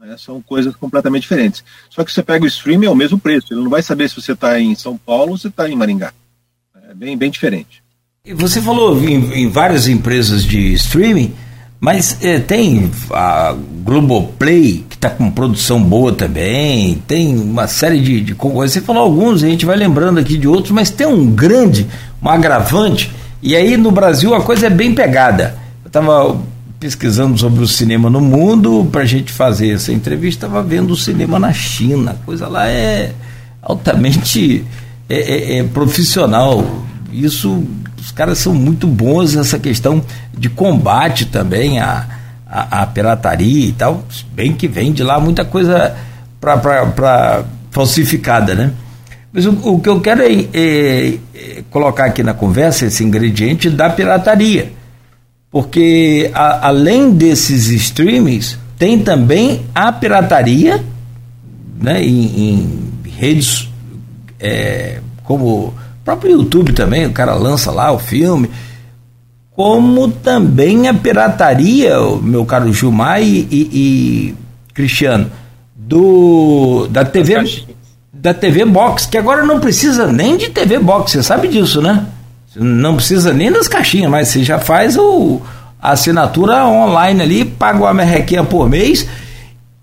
[0.00, 0.16] Né?
[0.18, 1.64] São coisas completamente diferentes.
[1.90, 3.52] Só que você pega o streaming, é o mesmo preço.
[3.52, 6.12] Ele não vai saber se você está em São Paulo ou se está em Maringá.
[6.88, 7.82] É bem, bem diferente.
[8.34, 11.34] Você falou em, em várias empresas de streaming,
[11.80, 18.20] mas é, tem a Globoplay, que está com produção boa também, tem uma série de,
[18.20, 18.34] de.
[18.34, 21.86] Você falou alguns, a gente vai lembrando aqui de outros, mas tem um grande,
[22.22, 25.58] um agravante, e aí no Brasil a coisa é bem pegada.
[25.84, 26.38] Eu estava
[26.78, 30.96] pesquisando sobre o cinema no mundo para a gente fazer essa entrevista, estava vendo o
[30.96, 33.12] cinema na China, a coisa lá é
[33.60, 34.64] altamente
[35.08, 36.64] é, é, é profissional.
[37.12, 37.64] Isso
[37.98, 40.02] os caras são muito bons nessa questão
[40.36, 42.06] de combate também à,
[42.46, 44.04] à, à pirataria e tal.
[44.32, 45.96] Bem que vem de lá muita coisa
[46.40, 48.72] para falsificada, né?
[49.32, 53.68] Mas o, o, que eu quero é, é, é, colocar aqui na conversa esse ingrediente
[53.68, 54.72] da pirataria.
[55.50, 60.84] Porque a, além desses streamings, tem também a pirataria
[61.80, 63.68] né, em, em redes
[64.38, 65.74] é, como
[66.04, 68.50] próprio YouTube também, o cara lança lá o filme,
[69.50, 74.34] como também a pirataria, meu caro Gilmar e, e, e
[74.72, 75.30] Cristiano,
[75.76, 77.44] do da TV
[78.12, 82.06] da TV Box, que agora não precisa nem de TV Box, você sabe disso, né?
[82.58, 85.40] Não precisa nem das caixinhas, mas você já faz o,
[85.80, 89.06] a assinatura online ali, paga uma merrequinha por mês.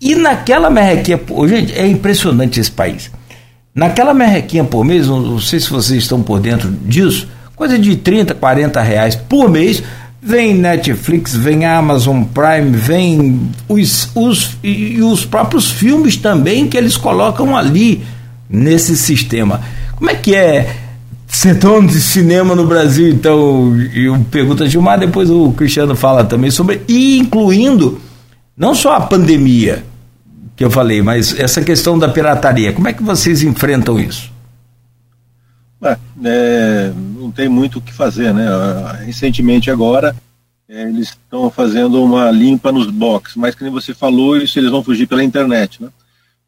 [0.00, 1.18] E naquela merrequinha,
[1.48, 3.10] gente, é impressionante esse país.
[3.74, 8.34] Naquela merrequinha por mês, não sei se vocês estão por dentro disso, coisa de 30,
[8.34, 9.82] 40 reais por mês,
[10.22, 16.96] vem Netflix, vem Amazon Prime, vem os, os, e os próprios filmes também que eles
[16.96, 18.02] colocam ali
[18.48, 19.60] nesse sistema.
[19.96, 20.74] Como é que é
[21.26, 26.50] setor de cinema no Brasil, então, eu pergunto a Gilmar, depois o Cristiano fala também
[26.50, 28.00] sobre, e incluindo
[28.56, 29.84] não só a pandemia
[30.56, 34.32] que eu falei, mas essa questão da pirataria, como é que vocês enfrentam isso?
[36.24, 38.46] É, não tem muito o que fazer, né?
[39.04, 40.16] Recentemente agora
[40.68, 44.70] é, eles estão fazendo uma limpa nos boxes, mas que nem você falou, isso eles
[44.70, 45.88] vão fugir pela internet, né?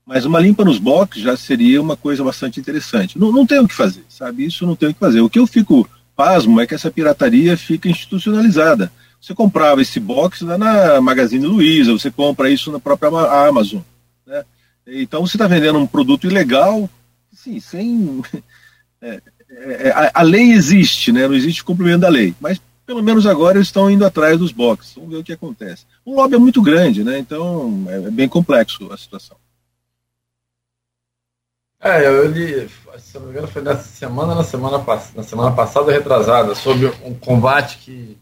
[0.09, 3.19] Mas uma limpa nos boxes já seria uma coisa bastante interessante.
[3.19, 4.47] Não, não tem o que fazer, sabe?
[4.47, 5.21] Isso não tem o que fazer.
[5.21, 5.87] O que eu fico
[6.17, 8.91] pasmo é que essa pirataria fica institucionalizada.
[9.21, 13.11] Você comprava esse box lá na Magazine Luiza, você compra isso na própria
[13.47, 13.83] Amazon.
[14.27, 14.45] Né?
[14.87, 16.89] Então você está vendendo um produto ilegal,
[17.33, 18.23] sim, sem.
[19.01, 21.29] É, é, a, a, lei existe, né?
[21.29, 24.95] não existe cumprimento da lei, mas pelo menos agora eles estão indo atrás dos boxes.
[24.97, 25.87] Vamos ver o que acontece.
[26.05, 27.17] O lobby é muito grande, né?
[27.17, 29.37] então é, é bem complexo a situação.
[31.81, 32.69] É, eu li,
[32.99, 37.15] se não me engano, foi nessa semana, na semana, na semana passada, retrasada, sobre um
[37.15, 38.19] combate que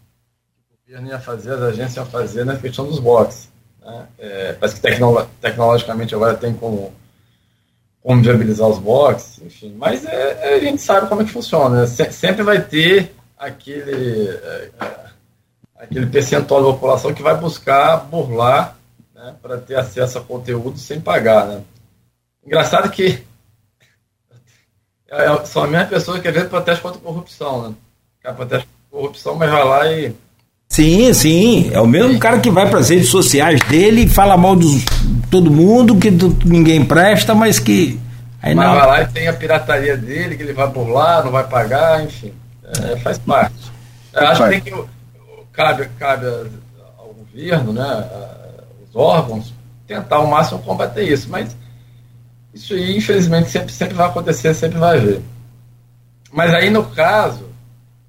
[0.71, 3.49] o governo ia fazer, as agências iam fazer na questão dos bots.
[3.81, 4.07] Né?
[4.19, 6.93] É, parece que tecnolo tecnologicamente agora tem como,
[8.03, 9.75] como viabilizar os bots, enfim.
[9.79, 11.81] Mas é, é, a gente sabe como é que funciona.
[11.81, 11.87] Né?
[11.87, 14.71] Se, sempre vai ter aquele, é,
[15.79, 18.77] aquele percentual da população que vai buscar burlar
[19.15, 21.47] né, para ter acesso a conteúdo sem pagar.
[21.47, 21.63] Né?
[22.45, 23.25] Engraçado que
[25.11, 27.69] é, é, são as mesmas pessoas que às vezes protestam contra a corrupção, né?
[27.69, 30.15] O cara protesta contra a corrupção, mas vai lá e.
[30.69, 31.71] Sim, sim.
[31.73, 32.19] É o mesmo sim.
[32.19, 34.85] cara que vai para as redes sociais dele e fala mal de
[35.31, 36.11] todo mundo, que
[36.45, 38.01] ninguém presta, mas que.
[38.43, 38.75] Aí mas não...
[38.75, 42.05] vai lá e tem a pirataria dele, que ele vai por lá, não vai pagar,
[42.05, 42.33] enfim.
[42.65, 43.55] É, faz parte.
[44.13, 44.85] Eu acho que tem que.
[45.53, 46.27] Cabe, cabe
[46.99, 48.09] ao governo, né,
[48.87, 49.55] os órgãos,
[49.87, 51.57] tentar ao máximo combater isso, mas
[52.57, 55.21] isso aí, infelizmente, sempre, sempre vai acontecer, sempre vai haver.
[56.33, 57.45] Mas aí, no caso,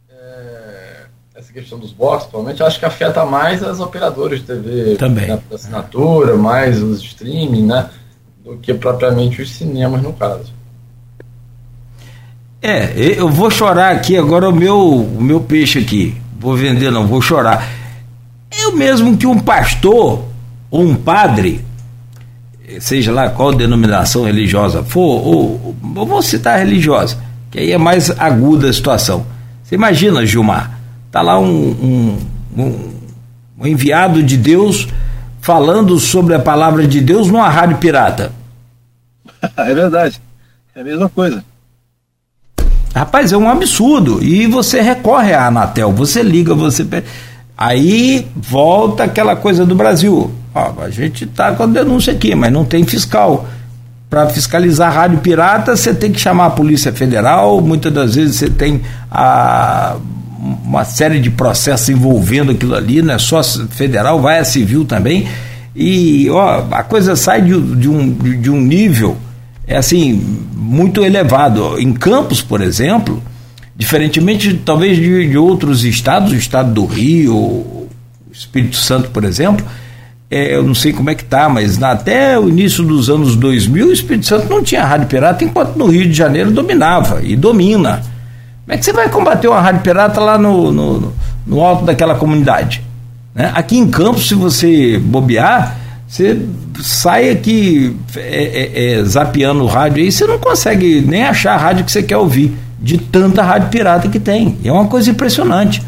[0.10, 1.02] é,
[1.36, 5.28] essa questão dos boxes, provavelmente, acho que afeta mais as operadoras de TV Também.
[5.28, 7.89] Né, assinatura, mais os streaming, né?
[8.41, 10.54] Do que propriamente os cinemas, no caso.
[12.62, 16.16] É, eu vou chorar aqui agora o meu, o meu peixe aqui.
[16.39, 17.68] Vou vender, não, vou chorar.
[18.58, 20.24] Eu mesmo que um pastor
[20.72, 21.66] ou um padre
[22.80, 27.18] seja lá qual denominação religiosa for, ou, ou vou citar religiosa,
[27.49, 29.26] que aí é mais aguda a situação.
[29.63, 30.80] Você imagina, Gilmar,
[31.11, 32.18] tá lá um, um,
[32.57, 32.93] um,
[33.59, 34.88] um enviado de Deus
[35.41, 38.32] falando sobre a palavra de Deus numa rádio pirata.
[39.55, 40.20] É verdade,
[40.76, 41.43] é a mesma coisa.
[42.93, 44.24] Rapaz, é um absurdo.
[44.24, 46.84] E você recorre à Anatel, você liga, você.
[47.58, 50.32] Aí volta aquela coisa do Brasil.
[50.53, 53.47] Ó, a gente está com a denúncia aqui, mas não tem fiscal.
[54.10, 58.49] Para fiscalizar rádio pirata, você tem que chamar a Polícia Federal, muitas das vezes você
[58.49, 58.82] tem
[59.12, 59.97] a,
[60.64, 65.28] uma série de processos envolvendo aquilo ali, não é só federal, vai a civil também.
[65.76, 69.18] E ó, a coisa sai de, de, um, de um nível
[69.68, 70.14] é assim
[70.55, 71.80] muito elevado.
[71.80, 73.22] Em Campos, por exemplo,
[73.78, 77.88] Diferentemente, talvez, de, de outros estados, o estado do Rio,
[78.32, 79.63] Espírito Santo, por exemplo,
[80.32, 83.36] é, eu não sei como é que tá, mas na, até o início dos anos
[83.36, 87.36] 2000, o Espírito Santo não tinha rádio pirata, enquanto no Rio de Janeiro dominava e
[87.36, 88.01] domina.
[88.65, 91.13] Como é que você vai combater uma rádio pirata lá no, no,
[91.45, 92.82] no alto daquela comunidade?
[93.34, 93.51] Né?
[93.53, 96.41] Aqui em Campos, se você bobear, você
[96.82, 101.57] sai aqui é, é, é, zapeando o rádio aí, você não consegue nem achar a
[101.57, 104.57] rádio que você quer ouvir de tanta rádio pirata que tem.
[104.63, 105.82] É uma coisa impressionante.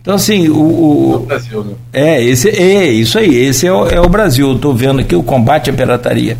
[0.00, 0.56] Então, assim, o.
[0.56, 1.74] o é, Brasil, né?
[1.92, 4.48] é, esse, é isso aí, esse é o, é o Brasil.
[4.48, 6.36] Eu estou vendo aqui o combate à pirataria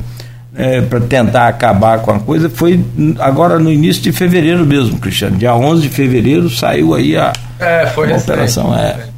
[0.55, 2.49] é, para tentar acabar com a coisa.
[2.49, 2.85] Foi
[3.18, 5.37] agora no início de fevereiro mesmo, Cristiano.
[5.37, 8.72] Dia 11 de fevereiro saiu aí a, é, foi a operação.
[8.74, 9.09] É.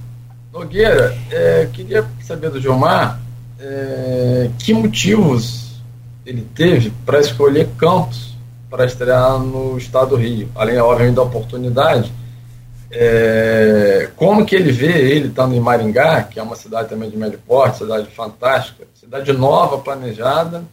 [0.53, 3.21] Nogueira, é, queria saber do Gilmar
[3.61, 5.83] é, que motivos
[6.25, 8.28] ele teve para escolher Campos
[8.69, 10.49] para estrear no estado do Rio.
[10.55, 12.13] Além, obviamente, da oportunidade,
[12.91, 17.17] é, como que ele vê ele estando em Maringá, que é uma cidade também de
[17.17, 20.65] médio porte, cidade fantástica, cidade nova, planejada,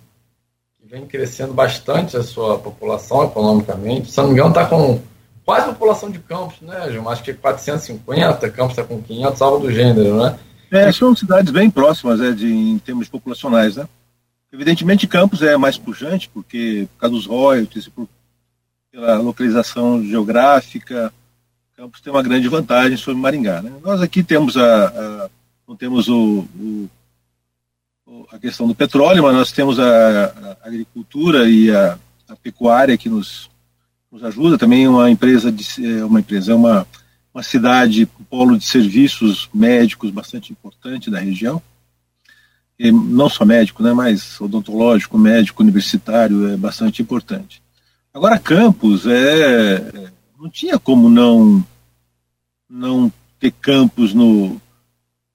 [0.79, 4.11] que vem crescendo bastante a sua população economicamente.
[4.11, 4.99] Se não me engano, está com
[5.45, 7.13] quase a população de Campos, né, Gilmar?
[7.13, 10.37] Acho que 450, Campos está com 500, algo do gênero, né?
[10.71, 13.87] É, são cidades bem próximas é, de, em termos populacionais, né?
[14.55, 18.07] Evidentemente, Campos é mais pujante, porque por causa dos royalties, por,
[18.89, 21.13] pela localização geográfica,
[21.75, 23.61] Campos tem uma grande vantagem sobre Maringá.
[23.61, 23.69] Né?
[23.83, 25.29] Nós aqui temos a, a
[25.67, 26.89] não temos o, o,
[28.31, 30.25] a questão do petróleo, mas nós temos a,
[30.63, 31.99] a agricultura e a,
[32.29, 33.49] a, pecuária que nos,
[34.09, 34.57] nos ajuda.
[34.57, 36.87] Também uma empresa de é, uma empresa é uma
[37.33, 41.61] uma cidade um polo de serviços médicos bastante importante da região.
[42.77, 47.61] Não só médico, né, mas odontológico, médico, universitário é bastante importante.
[48.13, 51.65] Agora Campos é, é não tinha como não
[52.69, 54.61] não ter campos no,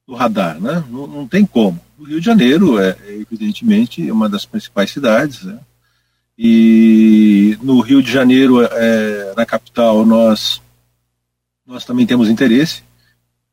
[0.07, 0.83] no radar, né?
[0.89, 1.79] Não, não, tem como.
[1.97, 5.59] O Rio de Janeiro é, é evidentemente uma das principais cidades, né?
[6.37, 10.61] E no Rio de Janeiro, é, na capital, nós
[11.65, 12.83] nós também temos interesse,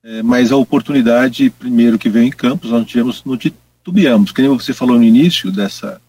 [0.02, 3.36] é, mas a oportunidade primeiro que veio em Campos nós tivemos no
[3.78, 6.00] titubeamos, que você falou no início dessa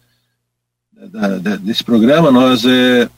[1.08, 3.10] da, da, desse programa, nós é,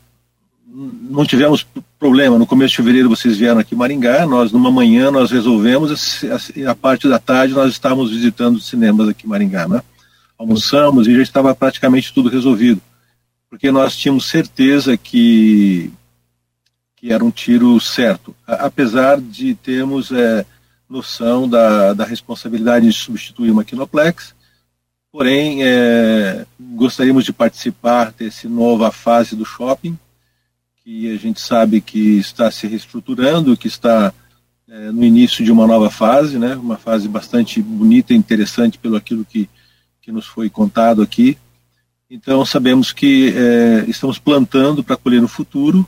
[0.68, 1.66] não tivemos
[1.98, 2.38] problema.
[2.38, 6.76] No começo de fevereiro vocês vieram aqui Maringá, nós numa manhã nós resolvemos, a, a
[6.76, 9.82] parte da tarde nós estávamos visitando os cinemas aqui em Maringá, né?
[10.38, 12.82] Almoçamos e já estava praticamente tudo resolvido,
[13.50, 15.92] porque nós tínhamos certeza que
[16.96, 20.46] que era um tiro certo, apesar de termos é,
[20.88, 24.36] noção da, da responsabilidade de substituir uma Kinoplex,
[25.12, 29.98] porém é, gostaríamos de participar desse nova fase do shopping,
[30.84, 34.14] que a gente sabe que está se reestruturando, que está
[34.68, 38.96] é, no início de uma nova fase, né, uma fase bastante bonita e interessante pelo
[38.96, 39.50] aquilo que,
[40.02, 41.38] que nos foi contado aqui.
[42.10, 45.86] Então sabemos que é, estamos plantando para colher no futuro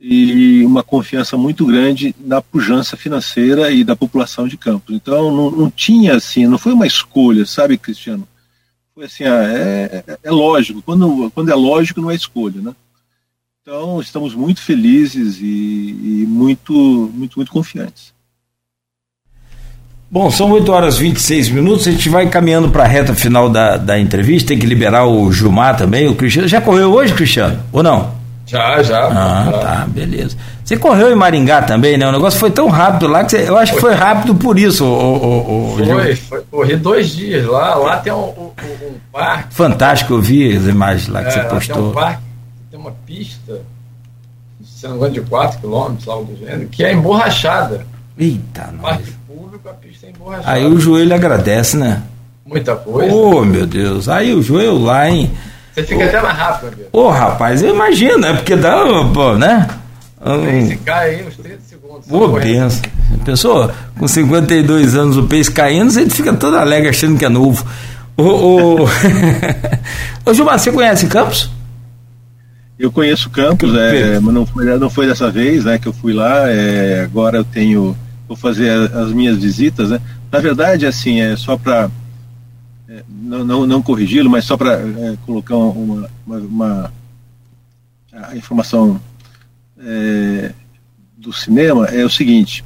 [0.00, 4.94] e uma confiança muito grande na pujança financeira e da população de Campos.
[4.94, 8.26] Então não, não tinha assim, não foi uma escolha, sabe, Cristiano?
[9.02, 10.80] Assim, ah, é, é, é lógico.
[10.82, 12.72] Quando, quando é lógico, não é escolha, né?
[13.62, 16.72] Então, estamos muito felizes e, e muito,
[17.12, 18.14] muito, muito confiantes.
[20.08, 23.50] Bom, são 8 horas e 26 minutos, a gente vai caminhando para a reta final
[23.50, 26.46] da, da entrevista, tem que liberar o Gilmar também, o Cristiano.
[26.46, 27.60] Já correu hoje, Cristiano?
[27.72, 28.14] Ou não?
[28.46, 29.08] Já, já.
[29.08, 29.58] Ah, já.
[29.58, 30.36] tá, beleza.
[30.66, 32.08] Você correu em Maringá também, né?
[32.08, 33.80] O negócio foi tão rápido lá que você, eu acho foi.
[33.80, 34.84] que foi rápido por isso.
[34.84, 37.76] O, o, o, foi, foi, corri dois dias lá.
[37.76, 38.50] Lá tem um, um,
[38.82, 39.54] um parque.
[39.54, 41.76] Fantástico, eu vi as imagens lá que é, você postou.
[41.76, 42.22] Tem um parque
[42.68, 43.60] tem uma pista,
[44.64, 47.86] se não de 4 km, algo do gênero, que é emborrachada.
[48.18, 48.96] Eita, nós.
[48.96, 50.50] Parque público, a pista é emborrachada.
[50.50, 52.02] Aí o joelho agradece, né?
[52.44, 53.14] Muita coisa.
[53.14, 54.08] Ô, oh, meu Deus.
[54.08, 55.30] Aí o joelho lá, hein?
[55.72, 56.08] Você fica oh.
[56.08, 59.68] até mais rápido, Ô, oh, rapaz, eu imagino, é porque dá, pô, né?
[60.24, 60.66] Um...
[60.66, 62.06] Você cai aí uns 30 segundos.
[62.42, 62.82] Pensa.
[63.24, 63.70] Pensou?
[63.98, 67.66] Com 52 anos o peixe caindo, você fica todo alegre achando que é novo.
[68.16, 68.76] Ô, ô...
[70.24, 71.50] ô Gilmar, você conhece Campos?
[72.78, 76.12] Eu conheço Campos, é, mas não foi, não foi dessa vez né, que eu fui
[76.12, 76.48] lá.
[76.48, 77.96] É, agora eu tenho.
[78.28, 79.90] Vou fazer as minhas visitas.
[79.90, 80.00] Né?
[80.32, 81.90] Na verdade, assim, é só para.
[82.88, 86.92] É, não, não, não corrigi-lo, mas só para é, colocar uma, uma, uma
[88.12, 89.00] a informação
[89.78, 90.52] é,
[91.16, 92.64] do cinema é o seguinte: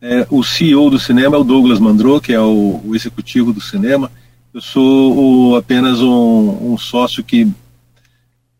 [0.00, 3.60] é, o CEO do cinema é o Douglas Mandro, que é o, o executivo do
[3.60, 4.10] cinema.
[4.52, 7.48] Eu sou o, apenas um, um sócio que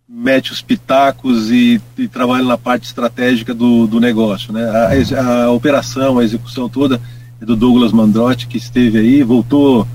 [0.09, 4.53] mete os pitacos e, e trabalha na parte estratégica do, do negócio.
[4.53, 4.65] Né?
[4.65, 7.01] A, a, operação, a execução toda
[7.41, 9.87] é do Douglas Mandrotti, que esteve aí, voltou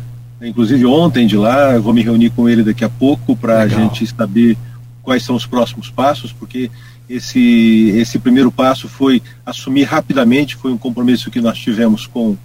[0.48, 3.68] inclusive ontem de lá, eu vou me reunir com ele daqui a pouco para a
[3.68, 4.58] gente saber
[5.02, 6.72] quais são os próximos passos, porque
[7.10, 12.38] esse, esse primeiro passo foi assumir rapidamente, foi um compromisso que nós tivemos com,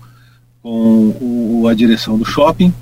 [0.62, 2.72] com o, a direção do shopping,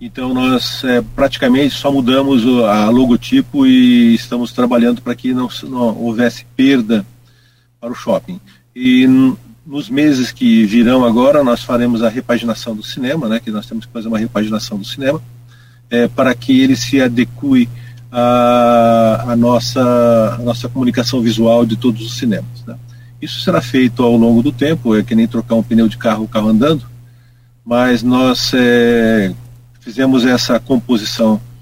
[0.00, 5.96] então nós é, praticamente só mudamos a logotipo e estamos trabalhando para que não, não,
[5.96, 7.06] houvesse perda
[7.80, 8.40] para o shopping.
[8.74, 9.06] E
[9.64, 13.86] nos meses que virão agora nós faremos a repaginação do cinema, né, que nós temos
[13.86, 15.22] que fazer uma repaginação do cinema,
[15.88, 17.68] é, para que ele se adeque
[18.12, 22.64] à, a nossa, a nossa comunicação visual de todos os cinemas.
[22.66, 22.76] Né.
[23.20, 26.24] Isso será feito ao longo do tempo, é que nem trocar um pneu de carro,
[26.24, 26.84] o carro andando,
[27.64, 29.32] mas nós é,
[29.80, 31.52] fizemos essa composição com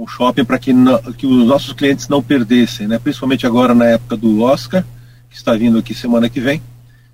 [0.00, 0.72] com o shopping para que,
[1.18, 2.98] que os nossos clientes não perdessem, né?
[2.98, 4.82] principalmente agora na época do Oscar,
[5.28, 6.62] que está vindo aqui semana que vem.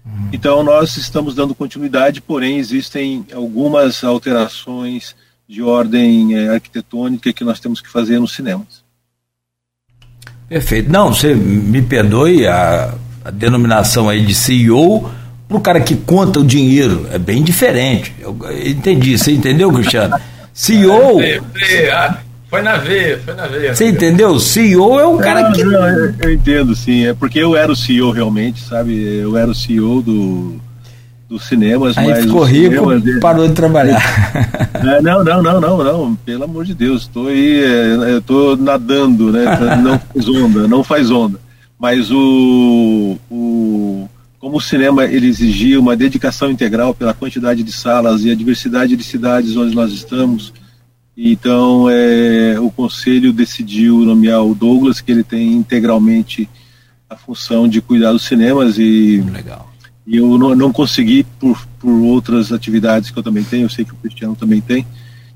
[0.04, 0.28] Uhum.
[0.32, 5.16] Então nós estamos dando continuidade, porém existem algumas alterações
[5.48, 8.84] de ordem é, arquitetônica que nós temos que fazer nos cinemas.
[10.48, 10.90] Perfeito.
[10.90, 12.94] Não, você me perdoe a,
[13.24, 15.10] a denominação aí de CEO
[15.48, 17.06] para o cara que conta o dinheiro.
[17.12, 18.14] É bem diferente.
[18.18, 19.16] Eu, eu entendi.
[19.16, 20.16] Você entendeu, Cristiano?
[20.52, 21.20] CEO.
[22.48, 23.74] Foi na veia, foi na veia.
[23.74, 24.38] Você entendeu?
[24.38, 25.64] CEO é um cara que.
[25.64, 27.06] Não, eu, eu, entendo, sim.
[27.06, 28.94] É porque eu era o CEO realmente, sabe?
[29.02, 30.60] Eu era o CEO do,
[31.28, 31.96] dos cinemas.
[31.98, 34.02] Aí mas ficou rico, cinema, parou de trabalhar.
[34.76, 36.14] É, não, não, não, não, não.
[36.16, 39.44] Pelo amor de Deus, estou aí, é, estou nadando, né?
[39.82, 41.40] Não faz onda, não faz onda.
[41.78, 44.08] Mas o, o
[44.38, 48.96] como o cinema ele exigia uma dedicação integral pela quantidade de salas e a diversidade
[48.96, 50.52] de cidades onde nós estamos,
[51.16, 56.48] então é, o conselho decidiu nomear o Douglas, que ele tem integralmente
[57.08, 59.68] a função de cuidar dos cinemas e Legal.
[60.06, 63.84] E eu não, não consegui por, por outras atividades que eu também tenho, eu sei
[63.84, 64.86] que o Cristiano também tem.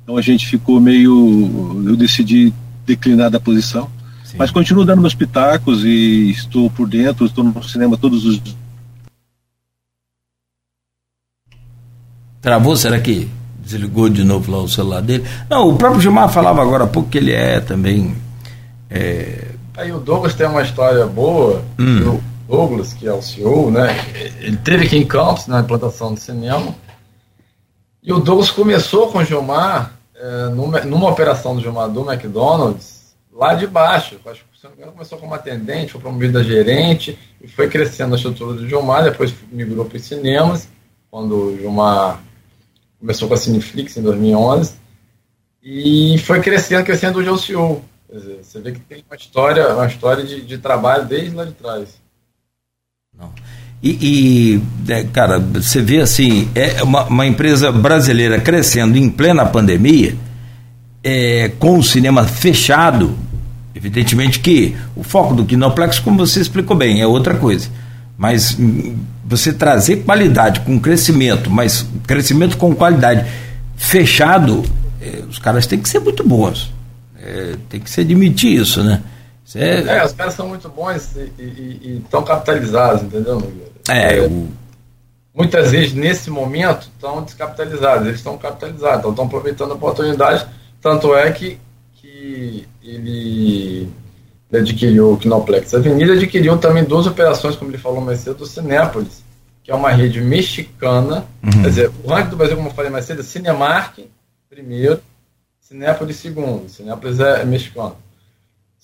[0.02, 1.82] Então a gente ficou meio.
[1.86, 2.52] Eu decidi
[2.86, 3.90] declinar da posição.
[4.24, 4.36] Sim.
[4.38, 8.40] Mas continuo dando meus pitacos e estou por dentro, estou no cinema todos os
[12.40, 12.74] Travou?
[12.74, 13.28] Será que
[13.62, 15.24] desligou de novo lá o celular dele?
[15.48, 18.16] Não, o próprio Gilmar falava agora há pouco que ele é também.
[18.88, 19.48] É...
[19.76, 21.62] Aí o Douglas tem uma história boa.
[21.78, 22.18] Hum.
[22.50, 23.94] Douglas, que é o CEO, né?
[24.40, 26.74] Ele teve aqui em Campos, na implantação do cinema.
[28.02, 33.14] E o Douglas começou com o Gilmar é, numa, numa, operação do Gilmar do McDonald's,
[33.32, 34.18] lá de baixo.
[34.26, 38.54] Acho que, engano, começou como atendente, foi promovido a gerente, e foi crescendo a estrutura
[38.54, 40.68] do Gilmar, depois migrou para os cinemas,
[41.08, 42.20] quando o Gilmar
[42.98, 44.74] começou com a Cineflix em 2011,
[45.62, 47.84] e foi crescendo, crescendo hoje é o CEO.
[48.12, 51.52] Dizer, você vê que tem uma história, uma história de, de trabalho desde lá de
[51.52, 51.99] trás.
[53.82, 59.46] E, e é, cara, você vê assim, é uma, uma, empresa brasileira crescendo em plena
[59.46, 60.14] pandemia,
[61.02, 63.16] é, com o cinema fechado,
[63.74, 67.68] evidentemente que o foco do Kinoplex, como você explicou bem, é outra coisa.
[68.18, 73.24] Mas hum, você trazer qualidade com crescimento, mas crescimento com qualidade
[73.76, 74.62] fechado,
[75.00, 76.70] é, os caras têm que ser muito bons.
[77.18, 79.00] É, tem que se admitir isso, né?
[79.54, 79.98] É...
[79.98, 80.04] é...
[80.04, 83.42] os caras são muito bons e estão capitalizados, entendeu?
[83.88, 84.48] É, é, o...
[85.34, 90.46] Muitas vezes, nesse momento, estão descapitalizados, eles estão capitalizados, então estão aproveitando a oportunidade,
[90.80, 91.58] tanto é que,
[91.94, 93.88] que ele
[94.52, 99.22] adquiriu o Kinoplex Avenida, adquiriu também duas operações, como ele falou mais cedo, do Cinépolis,
[99.62, 101.62] que é uma rede mexicana, uhum.
[101.62, 103.98] quer dizer, o ranking do Brasil, como eu falei mais cedo, é Cinemark,
[104.48, 105.00] primeiro,
[105.60, 107.96] Cinépolis, segundo, Cinépolis é mexicano.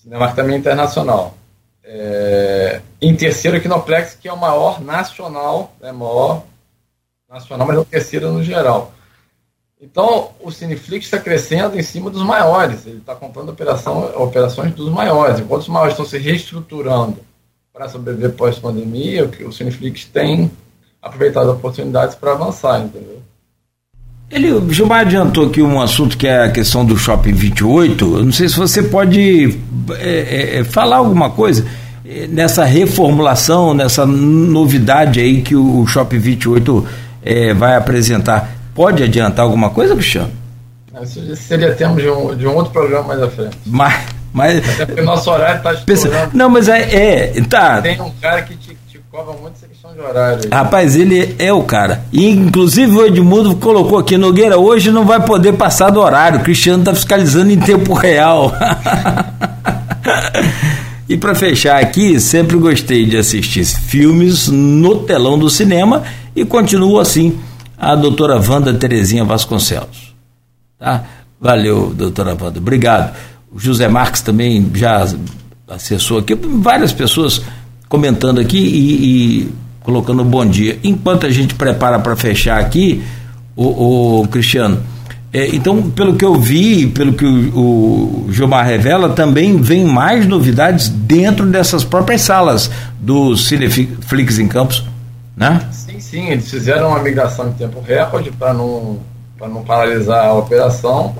[0.07, 1.35] Cinemark também é internacional.
[1.83, 6.43] É, em terceiro, Kinoplex, que é o maior nacional, é maior
[7.29, 8.93] nacional, mas é o terceiro no geral.
[9.81, 14.89] Então, o Cineflix está crescendo em cima dos maiores, ele está comprando operação, operações dos
[14.89, 15.39] maiores.
[15.39, 17.19] Enquanto os maiores estão se reestruturando
[17.73, 20.49] para sobreviver pós-pandemia, o Cineflix tem
[21.01, 23.21] aproveitado oportunidades para avançar, entendeu?
[24.29, 28.17] Ele, o Gilmar adiantou aqui um assunto que é a questão do Shopping 28.
[28.17, 29.57] Eu não sei se você pode
[29.99, 31.65] é, é, falar alguma coisa
[32.05, 36.87] é, nessa reformulação, nessa novidade aí que o Shopping 28
[37.23, 38.51] é, vai apresentar.
[38.75, 40.31] Pode adiantar alguma coisa, Cristiano?
[41.01, 43.57] Isso seria tema de um, de um outro programa mais à frente.
[43.65, 44.69] Mas, mas...
[44.73, 46.31] Até porque o nosso horário está estourando.
[46.33, 47.43] Não, mas é, é.
[47.43, 47.81] Tá.
[47.81, 48.77] Tem um cara que te
[49.23, 50.49] muito essa questão de horário.
[50.51, 52.03] Rapaz, ele é o cara.
[52.13, 56.39] Inclusive o Edmundo colocou aqui, Nogueira, hoje não vai poder passar do horário.
[56.39, 58.53] O Cristiano está fiscalizando em tempo real.
[61.09, 66.03] e para fechar aqui, sempre gostei de assistir filmes no telão do cinema
[66.35, 67.39] e continuo assim
[67.77, 70.15] a doutora Wanda Terezinha Vasconcelos.
[70.79, 71.03] Tá?
[71.39, 72.59] Valeu, doutora Wanda.
[72.59, 73.15] Obrigado.
[73.51, 75.07] O José Marques também já
[75.67, 77.41] acessou aqui, várias pessoas
[77.89, 80.79] comentando aqui e, e colocando bom dia.
[80.83, 83.03] Enquanto a gente prepara para fechar aqui,
[83.55, 84.81] o, o Cristiano,
[85.33, 90.25] é, então, pelo que eu vi, pelo que o, o Gilmar revela, também vem mais
[90.25, 94.85] novidades dentro dessas próprias salas do Cineflix em Campos,
[95.35, 95.67] né?
[95.71, 98.99] Sim, sim, eles fizeram uma migração em tempo recorde para não,
[99.39, 101.13] não paralisar a operação,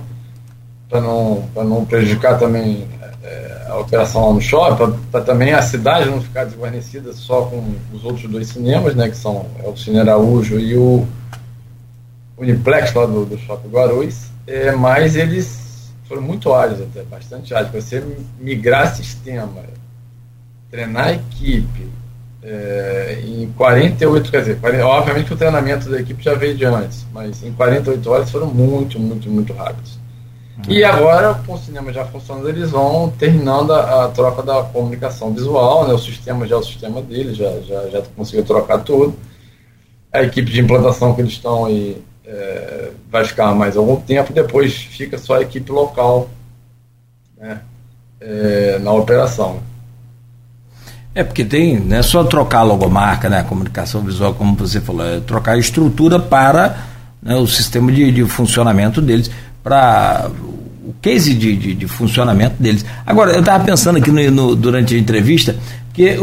[0.90, 2.86] para não, não prejudicar também
[3.28, 7.76] é, a operação lá no shopping, para também a cidade não ficar desguarnecida só com
[7.94, 11.06] os outros dois cinemas, né, que são é o Cine Araújo e o
[12.38, 17.72] Uniplex lá do, do Shopping Guarulhos, é, mas eles foram muito áreas até, bastante áreas.
[17.72, 18.02] Você
[18.40, 19.64] migrar sistema,
[20.72, 21.90] treinar equipe,
[22.42, 26.64] é, em 48, quer dizer, 40, obviamente que o treinamento da equipe já veio de
[26.64, 30.00] antes, mas em 48 horas foram muito, muito, muito rápidos.
[30.68, 35.32] E agora, com o cinema já funcionando, eles vão terminando a, a, troca da comunicação
[35.32, 39.16] visual, né, o sistema já é o sistema deles, já, já, já conseguiu trocar tudo.
[40.12, 44.74] A equipe de implantação que eles estão aí é, vai ficar mais algum tempo, depois
[44.74, 46.28] fica só a equipe local
[47.38, 47.62] né,
[48.20, 49.60] é, na operação.
[51.14, 54.82] É porque tem, não é só trocar a logomarca, né, a comunicação visual, como você
[54.82, 56.78] falou, é trocar a estrutura para
[57.22, 59.32] né, o sistema de, de funcionamento deles,
[59.68, 60.30] para
[60.86, 62.86] o case de, de, de, funcionamento deles.
[63.06, 65.58] Agora, eu estava pensando aqui no, no, durante a entrevista
[65.94, 66.16] que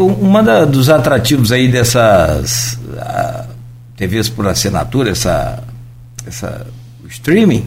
[0.43, 2.79] da, dos atrativos aí dessas
[3.95, 5.63] TVs por assinatura, essa,
[6.25, 6.65] essa
[7.07, 7.63] streaming,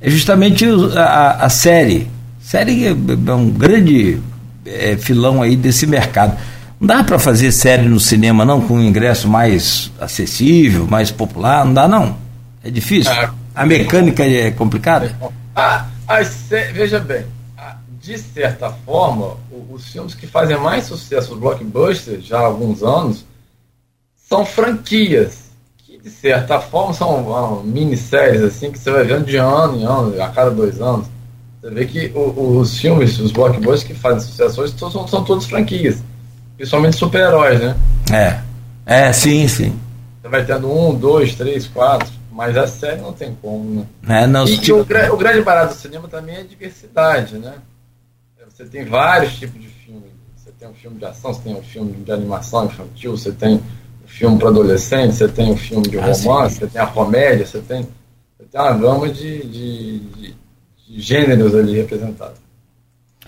[0.00, 0.66] é justamente
[0.96, 2.10] a, a série.
[2.42, 4.18] Série é, é um grande
[4.66, 6.36] é, filão aí desse mercado.
[6.80, 11.64] Não dá para fazer série no cinema, não, com um ingresso mais acessível, mais popular?
[11.64, 12.16] Não dá, não.
[12.64, 13.12] É difícil.
[13.12, 13.39] É.
[13.60, 15.14] A mecânica é complicada?
[15.54, 15.84] Ah,
[16.72, 17.26] veja bem,
[18.00, 19.36] de certa forma,
[19.70, 23.22] os filmes que fazem mais sucesso, os blockbusters, já há alguns anos,
[24.16, 25.50] são franquias.
[25.76, 30.22] Que, de certa forma, são minisséries assim, que você vai vendo de ano em ano,
[30.22, 31.06] a cada dois anos.
[31.60, 36.02] Você vê que os filmes, os blockbusters que fazem sucesso hoje são, são todos franquias.
[36.56, 37.76] Principalmente super-heróis, né?
[38.10, 38.40] É.
[38.86, 39.78] É, sim, sim.
[40.22, 42.19] Você vai tendo um, dois, três, quatro.
[42.40, 44.22] Mas a série não tem como, né?
[44.22, 44.78] É, não, e, tipo...
[44.78, 47.52] o, o, grande barato do cinema também é a diversidade, né?
[48.48, 50.06] Você tem vários tipos de filme.
[50.34, 53.56] Você tem um filme de ação, você tem um filme de animação infantil, você tem
[53.56, 53.60] um
[54.06, 57.58] filme para adolescente, você tem um filme de romance, ah, você tem a comédia, você
[57.58, 60.34] tem, você tem uma gama de, de, de,
[60.88, 62.38] de gêneros ali representados.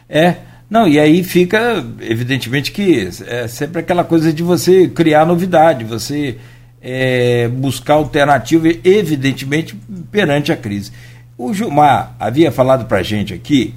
[0.08, 0.36] É,
[0.70, 6.38] não, e aí fica, evidentemente, que é sempre aquela coisa de você criar novidade, você
[6.82, 9.76] é, buscar alternativa, evidentemente,
[10.10, 10.90] perante a crise.
[11.38, 13.74] O Gilmar havia falado para a gente aqui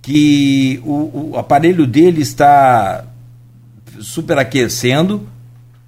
[0.00, 3.04] que o, o, aparelho dele está
[4.00, 5.28] superaquecendo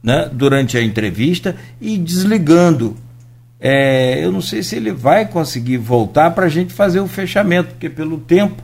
[0.02, 2.96] né, durante a entrevista e desligando.
[3.58, 7.70] É, eu não sei se ele vai conseguir voltar para a gente fazer o fechamento,
[7.70, 8.62] porque pelo tempo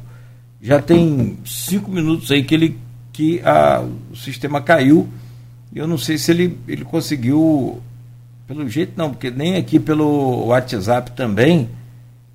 [0.60, 2.78] já tem cinco minutos aí que ele
[3.12, 5.08] que a, o sistema caiu.
[5.74, 7.82] Eu não sei se ele, ele conseguiu,
[8.46, 11.68] pelo jeito não, porque nem aqui pelo WhatsApp também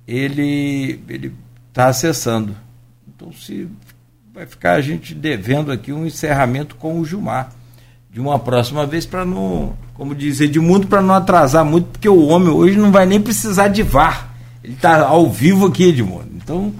[0.06, 1.32] ele ele
[1.68, 2.54] está acessando.
[3.08, 3.68] Então se
[4.32, 7.50] vai ficar a gente devendo aqui um encerramento com o Gilmar
[8.10, 12.26] de uma próxima vez para não, como diz Edmundo, para não atrasar muito, porque o
[12.26, 14.30] homem hoje não vai nem precisar de VAR.
[14.62, 16.28] Ele está ao vivo aqui, Edmundo.
[16.36, 16.74] Então,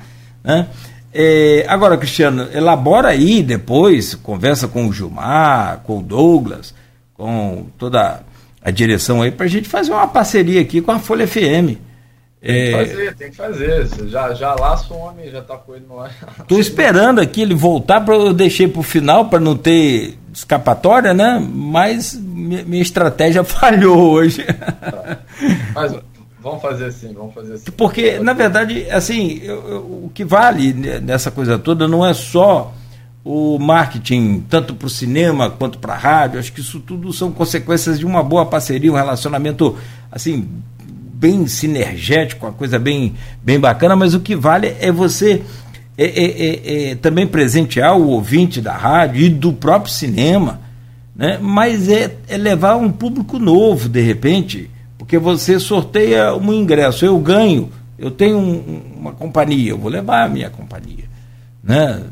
[0.45, 0.69] né?
[1.15, 6.75] É, agora, Cristiano, elabora aí depois, conversa com o Gilmar, com o Douglas,
[7.15, 8.23] com toda
[8.63, 11.77] a direção aí, para a gente fazer uma parceria aqui com a Folha FM.
[12.43, 14.09] Tem que é, fazer, tem que fazer.
[14.09, 16.11] Já, já laço o homem, já tá com ele no ar.
[16.49, 21.15] Tô esperando aqui ele voltar, para eu deixei para o final para não ter escapatória,
[21.15, 21.41] né?
[21.41, 24.45] Mas minha estratégia falhou hoje.
[25.73, 25.95] Mas
[26.43, 27.70] Vamos fazer assim, vamos fazer assim.
[27.77, 32.74] Porque, na verdade, assim, eu, eu, o que vale nessa coisa toda não é só
[33.24, 36.40] o marketing, tanto para o cinema quanto para a rádio.
[36.40, 39.77] Acho que isso tudo são consequências de uma boa parceria, um relacionamento,
[40.10, 40.48] assim,
[41.23, 45.43] bem sinergético, uma coisa bem, bem bacana, mas o que vale é você
[45.97, 50.60] é, é, é, é também presentear o ouvinte da rádio e do próprio cinema,
[51.14, 51.39] né?
[51.40, 54.69] mas é, é levar um público novo, de repente
[55.03, 60.23] porque você sorteia um ingresso, eu ganho, eu tenho um, uma companhia, eu vou levar
[60.23, 61.07] a minha companhia.
[61.61, 62.05] Né?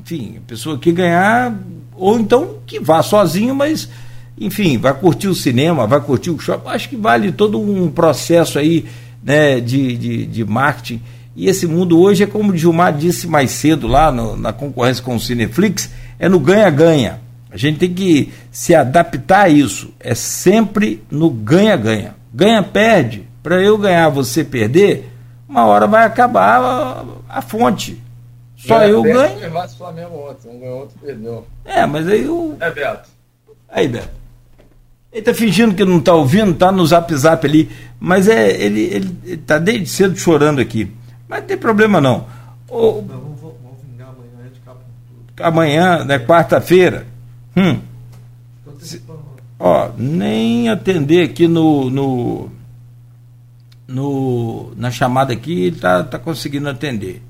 [0.00, 1.56] Enfim, a pessoa que ganhar,
[1.94, 3.88] ou então que vá sozinho, mas,
[4.36, 6.70] enfim, vai curtir o cinema, vai curtir o shopping.
[6.70, 8.84] Acho que vale todo um processo aí
[9.22, 11.00] né, de, de, de marketing.
[11.36, 15.04] E esse mundo hoje é como o Gilmar disse mais cedo lá no, na concorrência
[15.04, 15.88] com o Cineflix,
[16.18, 17.20] é no ganha-ganha.
[17.48, 19.94] A gente tem que se adaptar a isso.
[20.00, 23.28] É sempre no ganha-ganha ganha, perde.
[23.42, 25.10] Para eu ganhar, você perder,
[25.48, 27.04] uma hora vai acabar a,
[27.38, 28.02] a fonte.
[28.56, 29.68] Só ganha, eu ganho.
[29.76, 31.46] Flamengo ontem, um ganhou, outro perdeu.
[31.64, 32.56] É, mas aí o.
[32.58, 33.08] É, Beto.
[33.68, 34.24] Aí, Beto.
[35.12, 37.70] Ele tá fingindo que não tá ouvindo, tá no zap zap ali.
[38.00, 40.90] Mas é, ele, ele, ele tá desde cedo chorando aqui.
[41.28, 42.26] Mas não tem problema não.
[42.68, 44.80] O, não vamos, vamos vingar amanhã de capa
[45.40, 47.06] Amanhã, né, quarta-feira.
[47.56, 47.78] Hum.
[49.66, 52.50] Ó, nem atender aqui no, no,
[53.88, 57.22] no na chamada aqui, ele tá, tá conseguindo atender.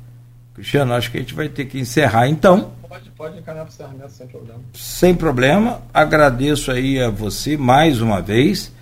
[0.52, 2.72] Cristiano, acho que a gente vai ter que encerrar então.
[2.88, 4.60] Pode, pode encaminhar para o encerramento sem problema.
[4.72, 5.82] Sem problema.
[5.94, 8.72] Agradeço aí a você mais uma vez.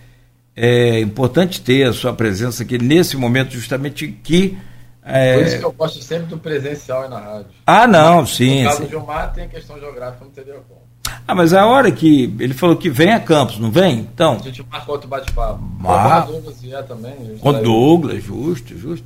[0.57, 4.57] É importante ter a sua presença aqui nesse momento, justamente que.
[5.05, 5.35] É...
[5.35, 7.51] Por isso que eu gosto sempre do presencial e na rádio.
[7.67, 8.63] Ah, não, sim.
[8.63, 8.85] No caso sim.
[8.85, 10.82] do Gilmar tem questão geográfica, não teria como.
[11.27, 14.01] Ah, mas a hora que ele falou que vem a Campos, não vem?
[14.01, 14.35] Então.
[14.35, 15.63] A gente marca outro bate-papo.
[15.85, 17.15] Ah, o Douglas vier também.
[17.41, 19.05] Com Douglas, justo, justo.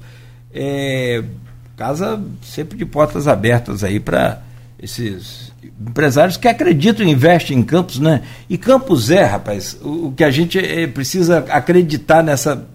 [0.53, 1.23] É,
[1.77, 4.43] casa sempre de portas abertas aí para
[4.79, 8.23] esses empresários que acreditam e investem em Campos, né?
[8.49, 12.67] E Campos é, rapaz, o, o que a gente é, precisa acreditar nessa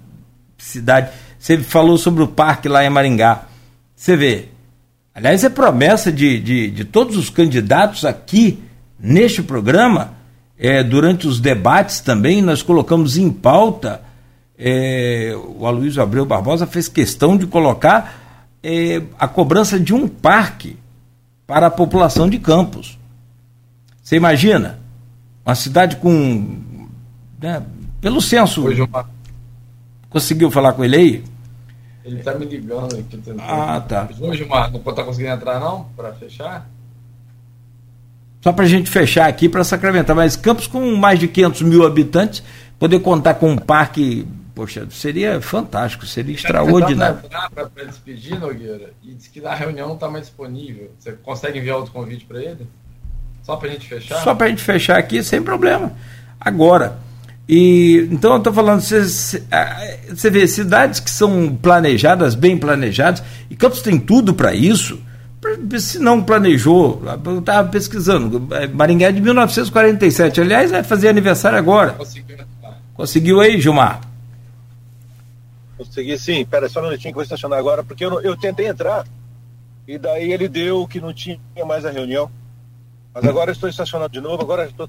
[0.57, 1.09] cidade.
[1.39, 3.45] Você falou sobre o parque lá em Maringá.
[3.95, 4.49] Você vê.
[5.13, 8.63] Aliás, é promessa de, de, de todos os candidatos aqui
[9.01, 10.13] neste programa.
[10.57, 14.01] É, durante os debates também, nós colocamos em pauta.
[14.57, 20.77] É, o Aloysio Abreu Barbosa fez questão de colocar é, a cobrança de um parque
[21.47, 22.99] para a população de Campos.
[24.03, 24.79] Você imagina?
[25.43, 26.59] Uma cidade com.
[27.41, 27.63] Né,
[27.99, 28.63] pelo censo.
[28.63, 29.09] Uma...
[30.09, 31.23] Conseguiu falar com ele aí?
[32.05, 33.03] Ele está me ligando aqui.
[33.03, 33.41] Tentando...
[33.41, 34.09] Ah, tá.
[34.19, 35.85] Hoje, Mar, não está conseguindo entrar, não?
[35.95, 36.69] Para fechar?
[38.41, 40.15] Só para a gente fechar aqui para Sacramentar.
[40.15, 42.43] Mas Campos, com mais de 500 mil habitantes,
[42.79, 47.19] poder contar com um parque poxa, seria fantástico, seria extraordinário.
[47.53, 50.91] Para despedir, Nogueira, e disse que na reunião não está mais disponível.
[50.99, 52.67] Você consegue enviar outro convite para ele?
[53.43, 54.23] Só para a gente fechar?
[54.23, 55.93] Só para a gente fechar aqui, sem problema.
[56.39, 56.99] Agora.
[57.49, 59.01] E, então eu estou falando, você,
[60.07, 65.01] você vê, cidades que são planejadas, bem planejadas, e Campos tem tudo para isso.
[65.79, 71.93] Se não planejou, eu estava pesquisando, Maringá é de 1947, aliás, vai fazer aniversário agora.
[71.93, 72.37] Conseguiu,
[72.93, 74.01] Conseguiu aí, Gilmar?
[75.77, 78.67] Consegui sim, pera só um minutinho que eu vou estacionar agora, porque eu, eu tentei
[78.67, 79.03] entrar
[79.87, 82.29] e daí ele deu que não tinha mais a reunião.
[83.13, 84.87] Mas agora eu estou estacionado de novo, agora estou.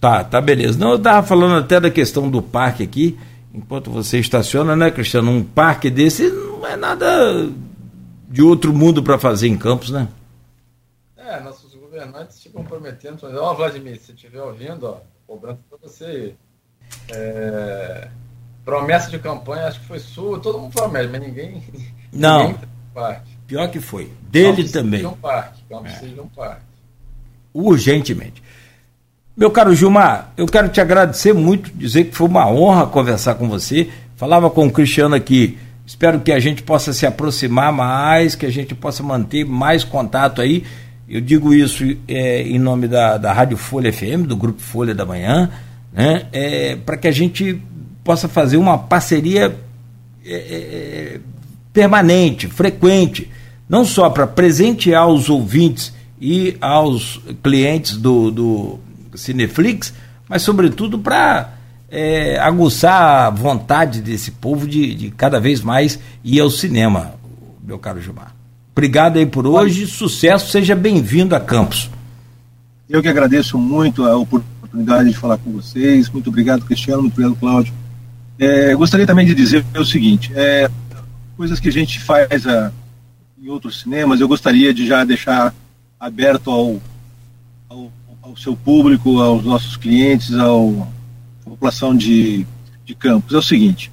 [0.00, 0.78] Tá, tá beleza.
[0.78, 3.18] Não, eu estava falando até da questão do parque aqui,
[3.54, 5.30] enquanto você estaciona, né, Cristiano?
[5.30, 7.48] Um parque desse não é nada
[8.28, 10.08] de outro mundo para fazer em Campos, né?
[11.16, 13.24] É, nossos governantes ficam prometendo.
[13.24, 16.34] Ó, Vladimir, se estiver ouvindo, ó, cobrança para você.
[17.10, 18.08] É
[18.64, 21.62] promessa de campanha, acho que foi sua, todo mundo promete, mas ninguém.
[22.12, 22.48] Não.
[22.48, 23.38] Ninguém parte.
[23.46, 24.10] Pior que foi.
[24.30, 25.00] Dele Campos também.
[25.00, 25.62] De um parque.
[25.68, 26.06] Campos é.
[26.06, 26.62] de um parque.
[27.52, 28.42] Urgentemente.
[29.36, 33.48] Meu caro Gilmar, eu quero te agradecer muito, dizer que foi uma honra conversar com
[33.48, 33.90] você.
[34.16, 35.58] Falava com o Cristiano aqui.
[35.86, 40.42] Espero que a gente possa se aproximar mais, que a gente possa manter mais contato
[40.42, 40.64] aí.
[41.08, 45.06] Eu digo isso é, em nome da, da Rádio Folha FM, do Grupo Folha da
[45.06, 45.48] Manhã,
[45.92, 46.26] né?
[46.32, 47.62] É, para que a gente
[48.02, 49.56] possa fazer uma parceria
[50.24, 51.20] é, é,
[51.72, 53.30] permanente, frequente,
[53.68, 58.78] não só para presentear os ouvintes e aos clientes do, do
[59.14, 59.94] Cineflix,
[60.28, 61.55] mas sobretudo para
[61.90, 67.14] é, aguçar a vontade desse povo de, de cada vez mais ir ao cinema,
[67.62, 68.34] meu caro Gilmar.
[68.72, 71.90] Obrigado aí por hoje, sucesso, seja bem-vindo a Campos.
[72.88, 76.08] Eu que agradeço muito a oportunidade de falar com vocês.
[76.08, 77.74] Muito obrigado, Cristiano, muito obrigado, Cláudio.
[78.38, 80.70] É, gostaria também de dizer o seguinte: é,
[81.36, 82.70] coisas que a gente faz a,
[83.40, 85.54] em outros cinemas, eu gostaria de já deixar
[85.98, 86.80] aberto ao,
[87.68, 87.90] ao,
[88.22, 90.86] ao seu público, aos nossos clientes, ao,
[91.50, 92.46] população de,
[92.84, 93.34] de Campos.
[93.34, 93.90] É o seguinte: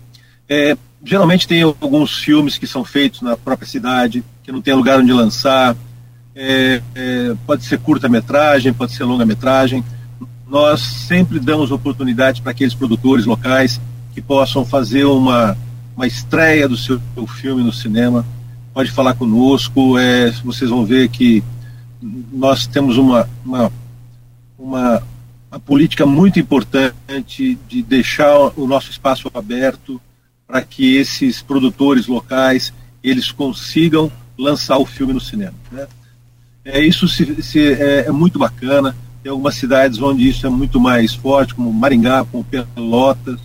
[0.48, 5.00] é, geralmente tem alguns filmes que são feitos na própria cidade, que não tem lugar
[5.00, 5.76] onde lançar.
[6.36, 9.84] É, é, pode ser curta-metragem, pode ser longa-metragem.
[10.48, 13.80] Nós sempre damos oportunidade para aqueles produtores locais
[14.14, 15.58] que possam fazer uma,
[15.96, 18.26] uma estreia do seu, seu filme no cinema.
[18.74, 21.44] Pode falar conosco, é, vocês vão ver que
[22.32, 23.72] nós temos uma, uma,
[24.58, 25.04] uma,
[25.54, 30.02] uma política muito importante de deixar o nosso espaço aberto
[30.48, 32.74] para que esses produtores locais
[33.04, 35.54] eles consigam lançar o filme no cinema.
[35.72, 35.86] Né?
[36.66, 38.96] É, isso se, se, é, é, muito bacana.
[39.22, 43.40] Tem algumas cidades onde isso é muito mais forte, como Maringá, como Pelotas,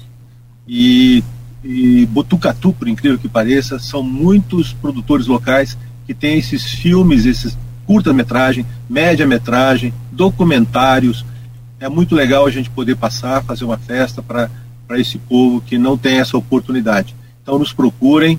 [0.67, 1.23] e,
[1.63, 5.77] e Botucatu, por incrível que pareça, são muitos produtores locais
[6.07, 7.57] que têm esses filmes, esses
[7.87, 11.25] curta-metragem, média-metragem, documentários.
[11.81, 14.51] É muito legal a gente poder passar, fazer uma festa para
[14.99, 17.15] esse povo que não tem essa oportunidade.
[17.43, 18.39] Então nos procurem,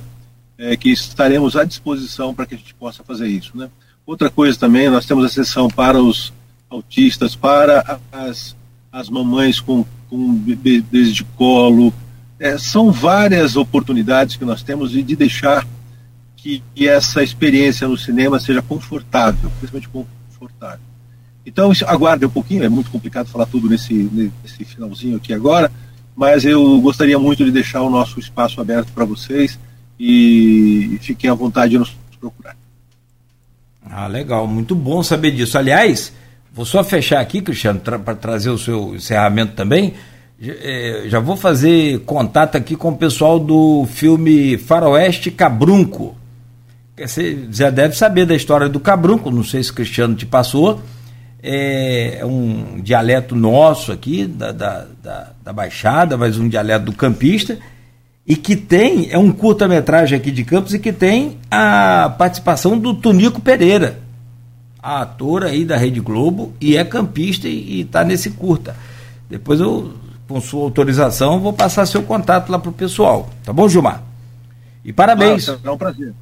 [0.58, 3.58] é, que estaremos à disposição para que a gente possa fazer isso.
[3.58, 3.70] Né?
[4.06, 6.34] Outra coisa também, nós temos a sessão para os
[6.70, 8.56] autistas, para as,
[8.92, 11.94] as mamães com, com bebês de colo,
[12.40, 15.66] é, são várias oportunidades que nós temos de, de deixar
[16.36, 20.89] que essa experiência no cinema seja confortável, principalmente confortável.
[21.50, 25.72] Então, aguarde um pouquinho, é muito complicado falar tudo nesse, nesse finalzinho aqui agora,
[26.16, 29.58] mas eu gostaria muito de deixar o nosso espaço aberto para vocês
[30.00, 32.56] e fiquem à vontade de nos procurar.
[33.84, 35.58] Ah, legal, muito bom saber disso.
[35.58, 36.14] Aliás,
[36.54, 39.96] vou só fechar aqui, Cristiano, para trazer o seu encerramento também.
[40.40, 46.16] É, já vou fazer contato aqui com o pessoal do filme Faroeste Cabrunco.
[46.96, 50.80] Você já deve saber da história do Cabrunco, não sei se o Cristiano te passou
[51.42, 57.58] é um dialeto nosso aqui, da, da, da, da, Baixada, mas um dialeto do campista,
[58.28, 62.94] e que tem, é um curta-metragem aqui de Campos, e que tem a participação do
[62.94, 64.00] Tunico Pereira,
[64.82, 68.76] ator aí da Rede Globo, e é campista e está nesse curta.
[69.30, 69.94] Depois eu,
[70.28, 73.30] com sua autorização, vou passar seu contato lá para o pessoal.
[73.44, 74.04] Tá bom, Gilmar?
[74.84, 75.50] E parabéns.
[75.50, 76.14] Ah, é um prazer.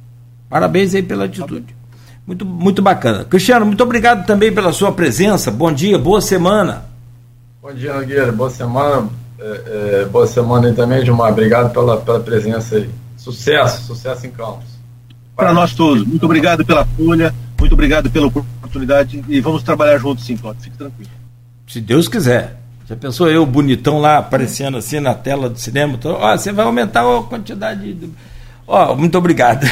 [0.48, 1.77] Parabéns aí pela atitude.
[2.28, 3.24] Muito, muito bacana.
[3.24, 5.50] Cristiano, muito obrigado também pela sua presença.
[5.50, 6.84] Bom dia, boa semana.
[7.62, 8.30] Bom dia, Nogueira.
[8.30, 9.08] Boa semana.
[9.40, 11.32] É, é, boa semana aí também, Gilmar.
[11.32, 12.90] Obrigado pela, pela presença aí.
[13.16, 14.66] Sucesso, sucesso em Campos.
[15.34, 16.06] Para nós todos.
[16.06, 20.64] Muito obrigado pela folha, muito obrigado pela oportunidade e vamos trabalhar juntos sim, Cláudio.
[20.64, 21.10] Fique tranquilo.
[21.66, 22.58] Se Deus quiser.
[22.86, 25.98] Já pensou eu, bonitão lá, aparecendo assim na tela do cinema?
[26.04, 27.94] Ó, você vai aumentar a quantidade.
[27.94, 28.10] De...
[28.66, 29.66] Ó, muito obrigado.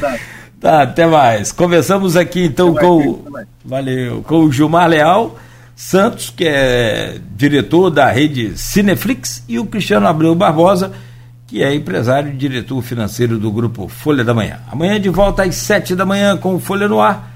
[0.00, 0.16] Tá.
[0.60, 1.52] Tá, até mais.
[1.52, 5.36] Conversamos aqui então até com mais, valeu, com o Gilmar Leal
[5.78, 10.92] Santos, que é diretor da rede Cineflix, e o Cristiano Abreu Barbosa,
[11.46, 14.58] que é empresário e diretor financeiro do grupo Folha da Manhã.
[14.70, 17.26] Amanhã de volta às sete da manhã com Folha no Ar.